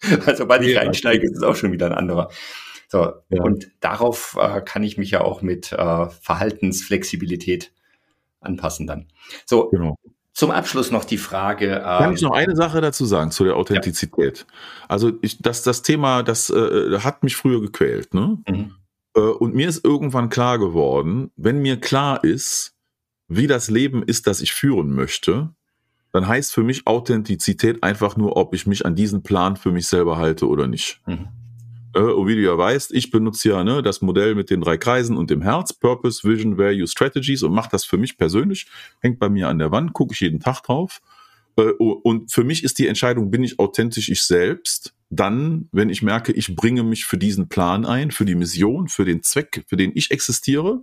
also 0.26 0.34
sobald 0.34 0.64
ich 0.64 0.76
reinsteige, 0.76 1.24
ist 1.24 1.36
es 1.36 1.44
auch 1.44 1.54
schon 1.54 1.70
wieder 1.70 1.86
ein 1.86 1.94
anderer. 1.94 2.28
So, 2.88 3.12
ja. 3.28 3.40
und 3.40 3.70
darauf 3.78 4.36
äh, 4.40 4.62
kann 4.62 4.82
ich 4.82 4.98
mich 4.98 5.12
ja 5.12 5.20
auch 5.20 5.42
mit 5.42 5.70
äh, 5.70 6.08
Verhaltensflexibilität 6.08 7.72
anpassen 8.40 8.88
dann. 8.88 9.06
So, 9.46 9.68
genau. 9.68 9.96
Zum 10.34 10.50
Abschluss 10.50 10.90
noch 10.90 11.04
die 11.04 11.18
Frage. 11.18 11.80
Kann 11.84 12.10
ähm, 12.10 12.14
ich 12.14 12.22
noch 12.22 12.32
eine 12.32 12.56
Sache 12.56 12.80
dazu 12.80 13.04
sagen 13.04 13.30
zu 13.30 13.44
der 13.44 13.56
Authentizität? 13.56 14.46
Ja. 14.48 14.54
Also 14.88 15.12
ich, 15.20 15.42
das, 15.42 15.62
das 15.62 15.82
Thema, 15.82 16.22
das 16.22 16.48
äh, 16.48 16.98
hat 17.00 17.22
mich 17.22 17.36
früher 17.36 17.60
gequält. 17.60 18.14
Ne? 18.14 18.38
Mhm. 18.48 18.74
Äh, 19.14 19.20
und 19.20 19.54
mir 19.54 19.68
ist 19.68 19.84
irgendwann 19.84 20.30
klar 20.30 20.58
geworden, 20.58 21.30
wenn 21.36 21.60
mir 21.60 21.78
klar 21.78 22.24
ist, 22.24 22.74
wie 23.28 23.46
das 23.46 23.68
Leben 23.68 24.02
ist, 24.02 24.26
das 24.26 24.40
ich 24.40 24.52
führen 24.52 24.94
möchte, 24.94 25.50
dann 26.12 26.26
heißt 26.26 26.52
für 26.52 26.62
mich 26.62 26.86
Authentizität 26.86 27.82
einfach 27.82 28.16
nur, 28.16 28.36
ob 28.36 28.54
ich 28.54 28.66
mich 28.66 28.86
an 28.86 28.94
diesen 28.94 29.22
Plan 29.22 29.56
für 29.56 29.72
mich 29.72 29.86
selber 29.86 30.16
halte 30.18 30.46
oder 30.48 30.66
nicht. 30.66 31.00
Mhm. 31.06 31.28
Äh, 31.94 32.42
ja 32.42 32.56
weißt, 32.56 32.92
ich 32.94 33.10
benutze 33.10 33.50
ja 33.50 33.64
ne, 33.64 33.82
das 33.82 34.00
Modell 34.00 34.34
mit 34.34 34.50
den 34.50 34.60
drei 34.60 34.76
Kreisen 34.78 35.16
und 35.16 35.30
dem 35.30 35.42
Herz, 35.42 35.72
Purpose, 35.72 36.26
Vision, 36.26 36.56
Value, 36.56 36.86
Strategies 36.86 37.42
und 37.42 37.52
mache 37.52 37.68
das 37.70 37.84
für 37.84 37.98
mich 37.98 38.16
persönlich, 38.16 38.66
hängt 39.00 39.18
bei 39.18 39.28
mir 39.28 39.48
an 39.48 39.58
der 39.58 39.70
Wand, 39.70 39.92
gucke 39.92 40.14
ich 40.14 40.20
jeden 40.20 40.40
Tag 40.40 40.62
drauf. 40.62 41.00
Äh, 41.56 41.62
und 41.62 42.32
für 42.32 42.44
mich 42.44 42.64
ist 42.64 42.78
die 42.78 42.86
Entscheidung, 42.86 43.30
bin 43.30 43.44
ich 43.44 43.58
authentisch 43.58 44.08
ich 44.08 44.22
selbst? 44.22 44.94
Dann, 45.10 45.68
wenn 45.72 45.90
ich 45.90 46.02
merke, 46.02 46.32
ich 46.32 46.56
bringe 46.56 46.82
mich 46.82 47.04
für 47.04 47.18
diesen 47.18 47.48
Plan 47.48 47.84
ein, 47.84 48.10
für 48.10 48.24
die 48.24 48.34
Mission, 48.34 48.88
für 48.88 49.04
den 49.04 49.22
Zweck, 49.22 49.64
für 49.66 49.76
den 49.76 49.92
ich 49.94 50.10
existiere. 50.10 50.80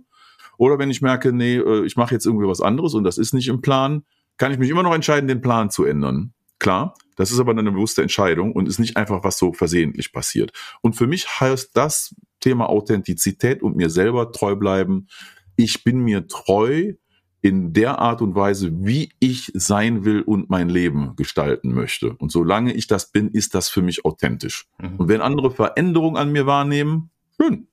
Oder 0.56 0.78
wenn 0.78 0.90
ich 0.90 1.02
merke, 1.02 1.32
nee, 1.32 1.56
äh, 1.56 1.84
ich 1.84 1.96
mache 1.96 2.14
jetzt 2.14 2.26
irgendwie 2.26 2.46
was 2.46 2.60
anderes 2.60 2.94
und 2.94 3.02
das 3.02 3.18
ist 3.18 3.34
nicht 3.34 3.48
im 3.48 3.60
Plan, 3.60 4.04
kann 4.36 4.52
ich 4.52 4.58
mich 4.58 4.70
immer 4.70 4.82
noch 4.82 4.94
entscheiden, 4.94 5.26
den 5.26 5.40
Plan 5.40 5.70
zu 5.70 5.84
ändern. 5.84 6.32
Klar, 6.60 6.94
das 7.20 7.30
ist 7.30 7.38
aber 7.38 7.52
eine 7.52 7.70
bewusste 7.70 8.00
Entscheidung 8.00 8.52
und 8.52 8.66
ist 8.66 8.78
nicht 8.78 8.96
einfach 8.96 9.22
was 9.22 9.36
so 9.36 9.52
versehentlich 9.52 10.10
passiert. 10.10 10.52
Und 10.80 10.94
für 10.94 11.06
mich 11.06 11.40
heißt 11.40 11.76
das 11.76 12.14
Thema 12.40 12.70
Authentizität 12.70 13.62
und 13.62 13.76
mir 13.76 13.90
selber 13.90 14.32
treu 14.32 14.56
bleiben. 14.56 15.06
Ich 15.54 15.84
bin 15.84 15.98
mir 15.98 16.28
treu 16.28 16.94
in 17.42 17.74
der 17.74 17.98
Art 17.98 18.22
und 18.22 18.34
Weise, 18.34 18.70
wie 18.86 19.10
ich 19.18 19.50
sein 19.52 20.06
will 20.06 20.22
und 20.22 20.48
mein 20.48 20.70
Leben 20.70 21.14
gestalten 21.14 21.74
möchte. 21.74 22.14
Und 22.14 22.32
solange 22.32 22.72
ich 22.72 22.86
das 22.86 23.12
bin, 23.12 23.28
ist 23.28 23.54
das 23.54 23.68
für 23.68 23.82
mich 23.82 24.06
authentisch. 24.06 24.66
Mhm. 24.78 24.96
Und 24.96 25.08
wenn 25.08 25.20
andere 25.20 25.50
Veränderungen 25.50 26.16
an 26.16 26.32
mir 26.32 26.46
wahrnehmen, 26.46 27.10
schön. 27.38 27.68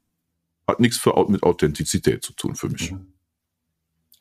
Hat 0.67 0.81
nichts 0.81 0.97
für, 0.97 1.13
mit 1.29 1.43
Authentizität 1.43 2.21
zu 2.21 2.33
tun 2.33 2.55
für 2.55 2.67
mich. 2.67 2.91
Mhm. 2.91 3.13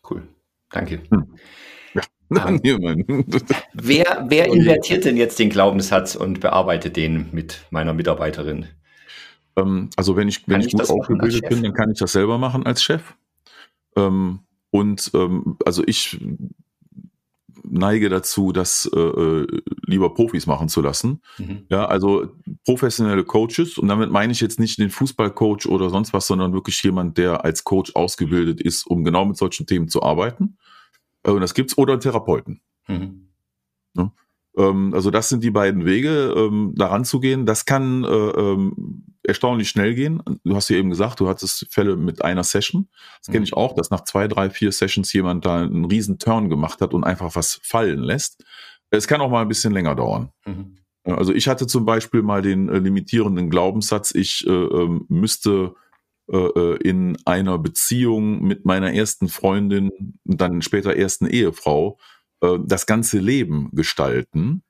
Cool. 0.09 0.29
Danke. 0.71 1.03
Hm. 1.11 1.35
Nein, 2.29 2.61
wer, 3.73 4.27
wer 4.29 4.47
invertiert 4.47 5.05
denn 5.05 5.17
jetzt 5.17 5.39
den 5.39 5.51
Glaubenssatz 5.51 6.17
und 6.17 6.41
bearbeitet 6.41 6.97
den 6.97 7.29
mit 7.33 7.65
meiner 7.71 7.95
Mitarbeiterin? 7.95 8.67
Ähm, 9.57 9.91
also 9.97 10.17
wenn 10.17 10.29
ich, 10.29 10.47
wenn 10.49 10.61
ich, 10.61 10.69
ich 10.69 10.73
gut 10.73 10.91
ausgebildet 10.91 11.49
bin, 11.49 11.63
dann 11.63 11.73
kann 11.73 11.91
ich 11.91 11.99
das 11.99 12.13
selber 12.13 12.39
machen 12.39 12.67
als 12.67 12.83
Chef. 12.83 13.15
Ähm, 13.97 14.41
und 14.71 15.11
ähm, 15.15 15.57
also 15.65 15.83
ich 15.87 16.19
neige 17.69 18.09
dazu, 18.09 18.53
das 18.53 18.89
äh, 18.95 18.99
äh, 18.99 19.47
lieber 19.87 20.15
Profis 20.15 20.47
machen 20.47 20.69
zu 20.69 20.81
lassen. 20.81 21.21
Mhm. 21.39 21.67
Ja, 21.69 21.87
also 21.87 22.29
professionelle 22.65 23.25
Coaches 23.25 23.79
und 23.79 23.89
damit 23.89 24.11
meine 24.11 24.33
ich 24.33 24.41
jetzt 24.41 24.61
nicht 24.61 24.79
den 24.79 24.91
Fußballcoach 24.91 25.67
oder 25.67 25.91
sonst 25.91 26.13
was, 26.13 26.27
sondern 26.27 26.53
wirklich 26.53 26.83
jemand, 26.83 27.19
der 27.19 27.45
als 27.45 27.65
Coach 27.65 27.93
ausgebildet 27.95 28.61
ist, 28.61 28.87
um 28.87 29.05
genau 29.05 29.25
mit 29.25 29.37
solchen 29.37 29.67
Themen 29.67 29.89
zu 29.89 30.03
arbeiten. 30.03 30.59
Und 31.33 31.41
das 31.41 31.55
gibt's, 31.55 31.77
oder 31.77 31.95
einen 31.95 32.01
Therapeuten. 32.01 32.61
Mhm. 32.89 33.29
Ja? 33.95 34.13
Ähm, 34.57 34.93
also 34.95 35.11
das 35.11 35.29
sind 35.29 35.43
die 35.45 35.51
beiden 35.51 35.85
Wege, 35.85 36.35
ähm, 36.37 36.75
daran 36.77 37.05
zu 37.05 37.21
gehen. 37.21 37.47
Das 37.47 37.65
kann 37.65 38.05
äh, 38.05 38.09
ähm, 38.09 39.05
erstaunlich 39.23 39.69
schnell 39.69 39.95
gehen. 39.95 40.23
Du 40.45 40.55
hast 40.55 40.69
ja 40.69 40.77
eben 40.77 40.91
gesagt, 40.91 41.21
du 41.21 41.29
hattest 41.29 41.67
Fälle 41.71 41.97
mit 41.97 42.25
einer 42.25 42.45
Session. 42.45 42.89
Das 43.19 43.27
kenne 43.27 43.41
mhm. 43.41 43.45
ich 43.45 43.55
auch, 43.55 43.75
dass 43.75 43.91
nach 43.91 44.05
zwei, 44.05 44.29
drei, 44.29 44.51
vier 44.51 44.73
Sessions 44.73 45.13
jemand 45.13 45.45
da 45.45 45.63
einen 45.63 45.85
riesen 45.85 46.19
Turn 46.19 46.49
gemacht 46.49 46.81
hat 46.81 46.95
und 46.95 47.05
einfach 47.05 47.35
was 47.35 47.61
fallen 47.63 48.01
lässt. 48.01 48.45
Es 48.91 49.09
kann 49.09 49.21
auch 49.21 49.31
mal 49.31 49.43
ein 49.43 49.49
bisschen 49.49 49.73
länger 49.73 49.95
dauern. 49.95 50.31
Mhm. 50.47 50.77
Also 51.05 51.33
ich 51.33 51.49
hatte 51.49 51.67
zum 51.67 51.85
Beispiel 51.85 52.23
mal 52.23 52.43
den 52.43 52.69
äh, 52.69 52.79
limitierenden 52.79 53.49
Glaubenssatz, 53.49 54.13
ich 54.13 54.45
äh, 54.47 54.51
äh, 54.51 55.01
müsste 55.09 55.75
äh, 56.29 56.37
äh, 56.37 56.77
in 56.83 57.17
einer 57.25 57.59
Beziehung 57.59 58.43
mit 58.43 58.65
meiner 58.65 58.93
ersten 58.93 59.29
Freundin 59.29 59.91
und 60.25 60.41
dann 60.41 60.61
später 60.63 60.97
ersten 60.97 61.27
Ehefrau 61.27 61.99
äh, 62.41 62.59
das 62.65 62.87
ganze 62.87 63.19
Leben 63.19 63.71
gestalten. 63.73 64.63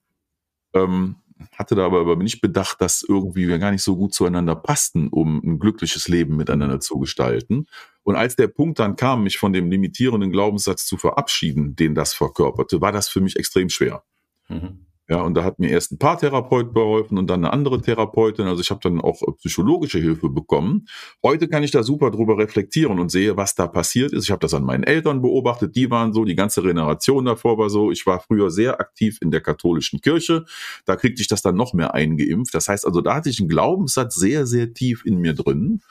Ähm, 0.75 1.17
hatte 1.53 1.75
da 1.75 1.87
aber 1.87 2.17
nicht 2.17 2.41
bedacht, 2.41 2.81
dass 2.81 3.03
irgendwie 3.03 3.49
wir 3.49 3.59
gar 3.59 3.71
nicht 3.71 3.83
so 3.83 3.97
gut 3.97 4.15
zueinander 4.15 4.55
passten, 4.55 5.09
um 5.09 5.43
ein 5.45 5.59
glückliches 5.59 6.09
Leben 6.09 6.37
miteinander 6.37 6.81
zu 6.81 6.99
gestalten. 6.99 7.67
Und 8.03 8.17
als 8.17 8.37
der 8.37 8.49
Punkt 8.49 8.79
dann 8.79 8.97
kam, 8.97 9.23
mich 9.23 9.39
von 9.39 9.53
dem 9.53 9.71
limitierenden 9.71 10.31
Glaubenssatz 10.31 10.87
zu 10.87 10.97
verabschieden, 10.97 11.77
den 11.77 11.95
das 11.95 12.15
verkörperte, 12.15 12.81
war 12.81 12.93
das 12.93 13.09
für 13.09 13.21
mich 13.21 13.37
extrem 13.37 13.69
schwer. 13.69 14.03
Mhm. 14.49 14.86
Ja, 15.09 15.21
und 15.23 15.35
da 15.35 15.45
hat 15.45 15.61
mir 15.61 15.71
erst 15.71 15.93
ein 15.93 15.99
Paartherapeut 15.99 16.75
geholfen 16.75 17.17
und 17.17 17.29
dann 17.29 17.45
eine 17.45 17.53
andere 17.53 17.81
Therapeutin. 17.81 18.47
Also 18.47 18.61
ich 18.61 18.71
habe 18.71 18.81
dann 18.83 19.01
auch 19.01 19.23
psychologische 19.37 20.01
Hilfe 20.01 20.29
bekommen. 20.29 20.89
Heute 21.23 21.47
kann 21.47 21.63
ich 21.63 21.71
da 21.71 21.85
super 21.85 22.11
drüber 22.11 22.39
reflektieren 22.39 22.99
und 22.99 23.11
sehe, 23.11 23.37
was 23.37 23.55
da 23.55 23.69
passiert 23.69 24.13
ist. 24.13 24.25
Ich 24.25 24.33
habe 24.33 24.41
das 24.41 24.53
an 24.53 24.65
meinen 24.65 24.83
Eltern 24.83 25.23
beobachtet, 25.23 25.77
die 25.77 25.91
waren 25.93 26.13
so, 26.13 26.25
die 26.25 26.35
ganze 26.35 26.61
Generation 26.61 27.25
davor 27.25 27.57
war 27.57 27.71
so. 27.71 27.93
Ich 27.93 28.05
war 28.05 28.19
früher 28.19 28.51
sehr 28.51 28.81
aktiv 28.81 29.19
in 29.23 29.31
der 29.31 29.41
katholischen 29.41 30.01
Kirche. 30.01 30.45
Da 30.87 30.97
kriegte 30.97 31.23
ich 31.23 31.29
das 31.29 31.41
dann 31.41 31.55
noch 31.55 31.73
mehr 31.73 31.95
eingeimpft. 31.95 32.53
Das 32.53 32.67
heißt 32.67 32.85
also, 32.85 33.01
da 33.01 33.15
hatte 33.15 33.31
ich 33.31 33.39
einen 33.39 33.49
Glaubenssatz 33.49 34.17
sehr, 34.17 34.45
sehr 34.45 34.75
tief 34.75 35.07
in 35.07 35.19
mir 35.19 35.35
drin 35.35 35.83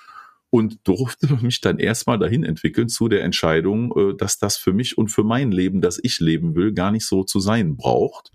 und 0.50 0.86
durfte 0.86 1.34
mich 1.42 1.62
dann 1.62 1.80
erstmal 1.80 2.20
dahin 2.20 2.44
entwickeln 2.44 2.90
zu 2.90 3.08
der 3.08 3.24
Entscheidung, 3.24 3.94
äh, 3.98 4.18
dass 4.18 4.40
das 4.40 4.58
für 4.58 4.74
mich 4.74 4.98
und 4.98 5.08
für 5.08 5.24
mein 5.24 5.54
Leben, 5.54 5.80
das 5.80 6.02
ich 6.04 6.20
leben 6.20 6.54
will, 6.54 6.74
gar 6.74 6.92
nicht 6.92 7.06
so 7.06 7.24
zu 7.24 7.40
sein 7.40 7.78
braucht 7.78 8.35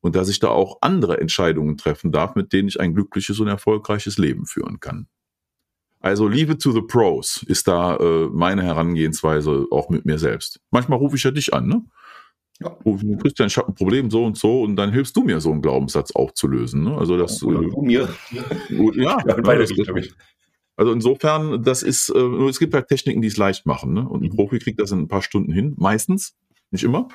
und 0.00 0.16
dass 0.16 0.28
ich 0.28 0.38
da 0.38 0.48
auch 0.48 0.78
andere 0.80 1.20
Entscheidungen 1.20 1.76
treffen 1.76 2.12
darf, 2.12 2.34
mit 2.34 2.52
denen 2.52 2.68
ich 2.68 2.80
ein 2.80 2.94
glückliches 2.94 3.40
und 3.40 3.48
erfolgreiches 3.48 4.18
Leben 4.18 4.46
führen 4.46 4.80
kann. 4.80 5.08
Also 6.00 6.28
Liebe 6.28 6.58
to 6.58 6.70
the 6.70 6.82
Pros 6.82 7.44
ist 7.48 7.66
da 7.66 7.96
äh, 7.96 8.28
meine 8.32 8.62
Herangehensweise 8.62 9.66
auch 9.70 9.90
mit 9.90 10.04
mir 10.04 10.18
selbst. 10.18 10.60
Manchmal 10.70 10.98
rufe 10.98 11.16
ich 11.16 11.24
ja 11.24 11.30
dich 11.30 11.52
an, 11.52 11.66
ne? 11.66 11.84
Ja. 12.60 12.76
Christian, 13.22 13.46
ich 13.46 13.56
habe 13.56 13.68
ein 13.68 13.74
Problem 13.74 14.10
so 14.10 14.24
und 14.24 14.36
so 14.36 14.62
und 14.62 14.74
dann 14.76 14.92
hilfst 14.92 15.16
du 15.16 15.22
mir, 15.22 15.40
so 15.40 15.52
einen 15.52 15.62
Glaubenssatz 15.62 16.10
aufzulösen. 16.10 16.82
Ne? 16.82 16.96
Also 16.96 17.16
das. 17.16 17.42
Oder 17.42 17.60
äh, 17.60 17.70
du 17.70 17.82
mir. 17.82 18.08
Ja, 18.70 19.18
ja 19.24 19.40
das, 19.40 19.72
also 20.76 20.92
insofern, 20.92 21.62
das 21.62 21.82
ist, 21.82 22.08
äh, 22.08 22.18
es 22.18 22.58
gibt 22.58 22.74
halt 22.74 22.88
Techniken, 22.88 23.22
die 23.22 23.28
es 23.28 23.36
leicht 23.36 23.66
machen. 23.66 23.92
Ne? 23.92 24.08
Und 24.08 24.22
ein 24.22 24.30
mhm. 24.30 24.36
Profi 24.36 24.58
kriegt 24.58 24.80
das 24.80 24.90
in 24.90 25.00
ein 25.00 25.08
paar 25.08 25.22
Stunden 25.22 25.52
hin, 25.52 25.74
meistens, 25.76 26.36
nicht 26.70 26.84
immer. 26.84 27.08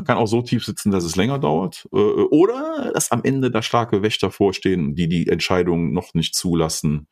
Kann 0.00 0.16
auch 0.16 0.26
so 0.26 0.40
tief 0.40 0.64
sitzen, 0.64 0.90
dass 0.90 1.04
es 1.04 1.16
länger 1.16 1.38
dauert. 1.38 1.86
Äh, 1.92 1.96
oder 1.96 2.90
dass 2.94 3.10
am 3.10 3.22
Ende 3.24 3.50
da 3.50 3.62
starke 3.62 4.02
Wächter 4.02 4.30
vorstehen, 4.30 4.94
die 4.94 5.08
die 5.08 5.28
Entscheidung 5.28 5.92
noch 5.92 6.14
nicht 6.14 6.34
zulassen, 6.34 7.08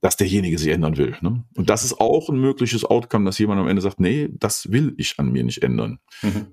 dass 0.00 0.16
derjenige 0.16 0.58
sich 0.58 0.68
ändern 0.68 0.96
will. 0.96 1.16
Ne? 1.20 1.44
Und 1.56 1.70
das 1.70 1.84
ist 1.84 2.00
auch 2.00 2.28
ein 2.28 2.40
mögliches 2.40 2.84
Outcome, 2.84 3.24
dass 3.24 3.38
jemand 3.38 3.60
am 3.60 3.68
Ende 3.68 3.82
sagt, 3.82 4.00
nee, 4.00 4.28
das 4.32 4.70
will 4.70 4.94
ich 4.96 5.18
an 5.18 5.30
mir 5.30 5.44
nicht 5.44 5.62
ändern. 5.62 5.98
Mhm. 6.22 6.46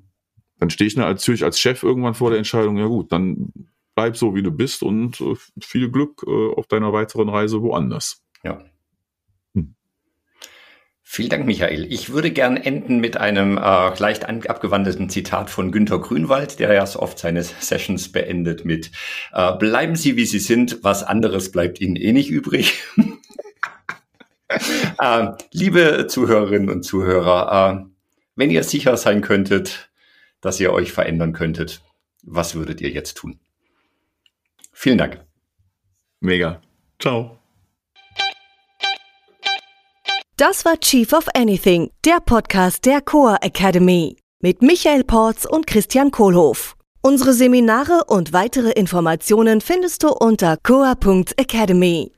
Dann 0.60 0.70
stehe 0.70 0.88
ich 0.88 0.96
natürlich 0.96 1.44
als 1.44 1.60
Chef 1.60 1.84
irgendwann 1.84 2.14
vor 2.14 2.30
der 2.30 2.38
Entscheidung, 2.38 2.78
ja 2.78 2.86
gut, 2.86 3.12
dann 3.12 3.52
bleib 3.94 4.18
so, 4.18 4.36
wie 4.36 4.44
du 4.44 4.52
bist 4.52 4.84
und 4.84 5.20
äh, 5.22 5.36
viel 5.62 5.90
Glück 5.90 6.24
äh, 6.28 6.54
auf 6.56 6.68
deiner 6.68 6.94
weiteren 6.94 7.30
Reise 7.30 7.62
woanders. 7.62 8.24
Ja. 8.44 8.64
Vielen 11.08 11.30
Dank, 11.30 11.46
Michael. 11.46 11.86
Ich 11.94 12.10
würde 12.10 12.32
gern 12.32 12.58
enden 12.58 13.00
mit 13.00 13.16
einem 13.16 13.60
äh, 13.60 13.98
leicht 14.00 14.26
abgewandelten 14.26 15.08
Zitat 15.08 15.52
von 15.52 15.72
Günter 15.72 16.00
Grünwald, 16.00 16.58
der 16.58 16.74
ja 16.74 16.86
so 16.86 17.00
oft 17.00 17.20
seine 17.20 17.44
Sessions 17.44 18.12
beendet 18.12 18.66
mit 18.66 18.90
äh, 19.32 19.56
Bleiben 19.56 19.96
Sie, 19.96 20.18
wie 20.18 20.26
Sie 20.26 20.40
sind, 20.40 20.84
was 20.84 21.04
anderes 21.04 21.52
bleibt 21.52 21.80
Ihnen 21.80 21.96
eh 21.96 22.12
nicht 22.12 22.32
übrig. 22.32 22.84
äh, 24.50 25.28
liebe 25.52 26.08
Zuhörerinnen 26.08 26.70
und 26.70 26.82
Zuhörer, 26.82 27.86
äh, 27.86 27.86
wenn 28.36 28.50
ihr 28.50 28.64
sicher 28.64 28.98
sein 28.98 29.22
könntet, 29.22 29.92
dass 30.42 30.60
ihr 30.60 30.74
euch 30.74 30.92
verändern 30.92 31.34
könntet, 31.34 31.82
was 32.24 32.56
würdet 32.56 32.82
ihr 32.82 32.90
jetzt 32.90 33.16
tun? 33.18 33.40
Vielen 34.74 34.98
Dank. 34.98 35.24
Mega. 36.20 36.62
Ciao. 37.00 37.38
Das 40.38 40.66
war 40.66 40.78
Chief 40.82 41.14
of 41.14 41.30
Anything, 41.34 41.92
der 42.04 42.20
Podcast 42.20 42.86
der 42.86 43.00
Coa 43.00 43.38
Academy 43.40 44.18
mit 44.42 44.62
Michael 44.62 45.06
Porz 45.06 45.46
und 45.46 45.66
Christian 45.66 46.12
Kohlhoff. 46.12 46.76
Unsere 47.02 47.32
Seminare 47.32 48.04
und 48.08 48.34
weitere 48.34 48.72
Informationen 48.72 49.62
findest 49.62 50.04
du 50.04 50.10
unter 50.10 50.58
coa.academy. 50.58 52.12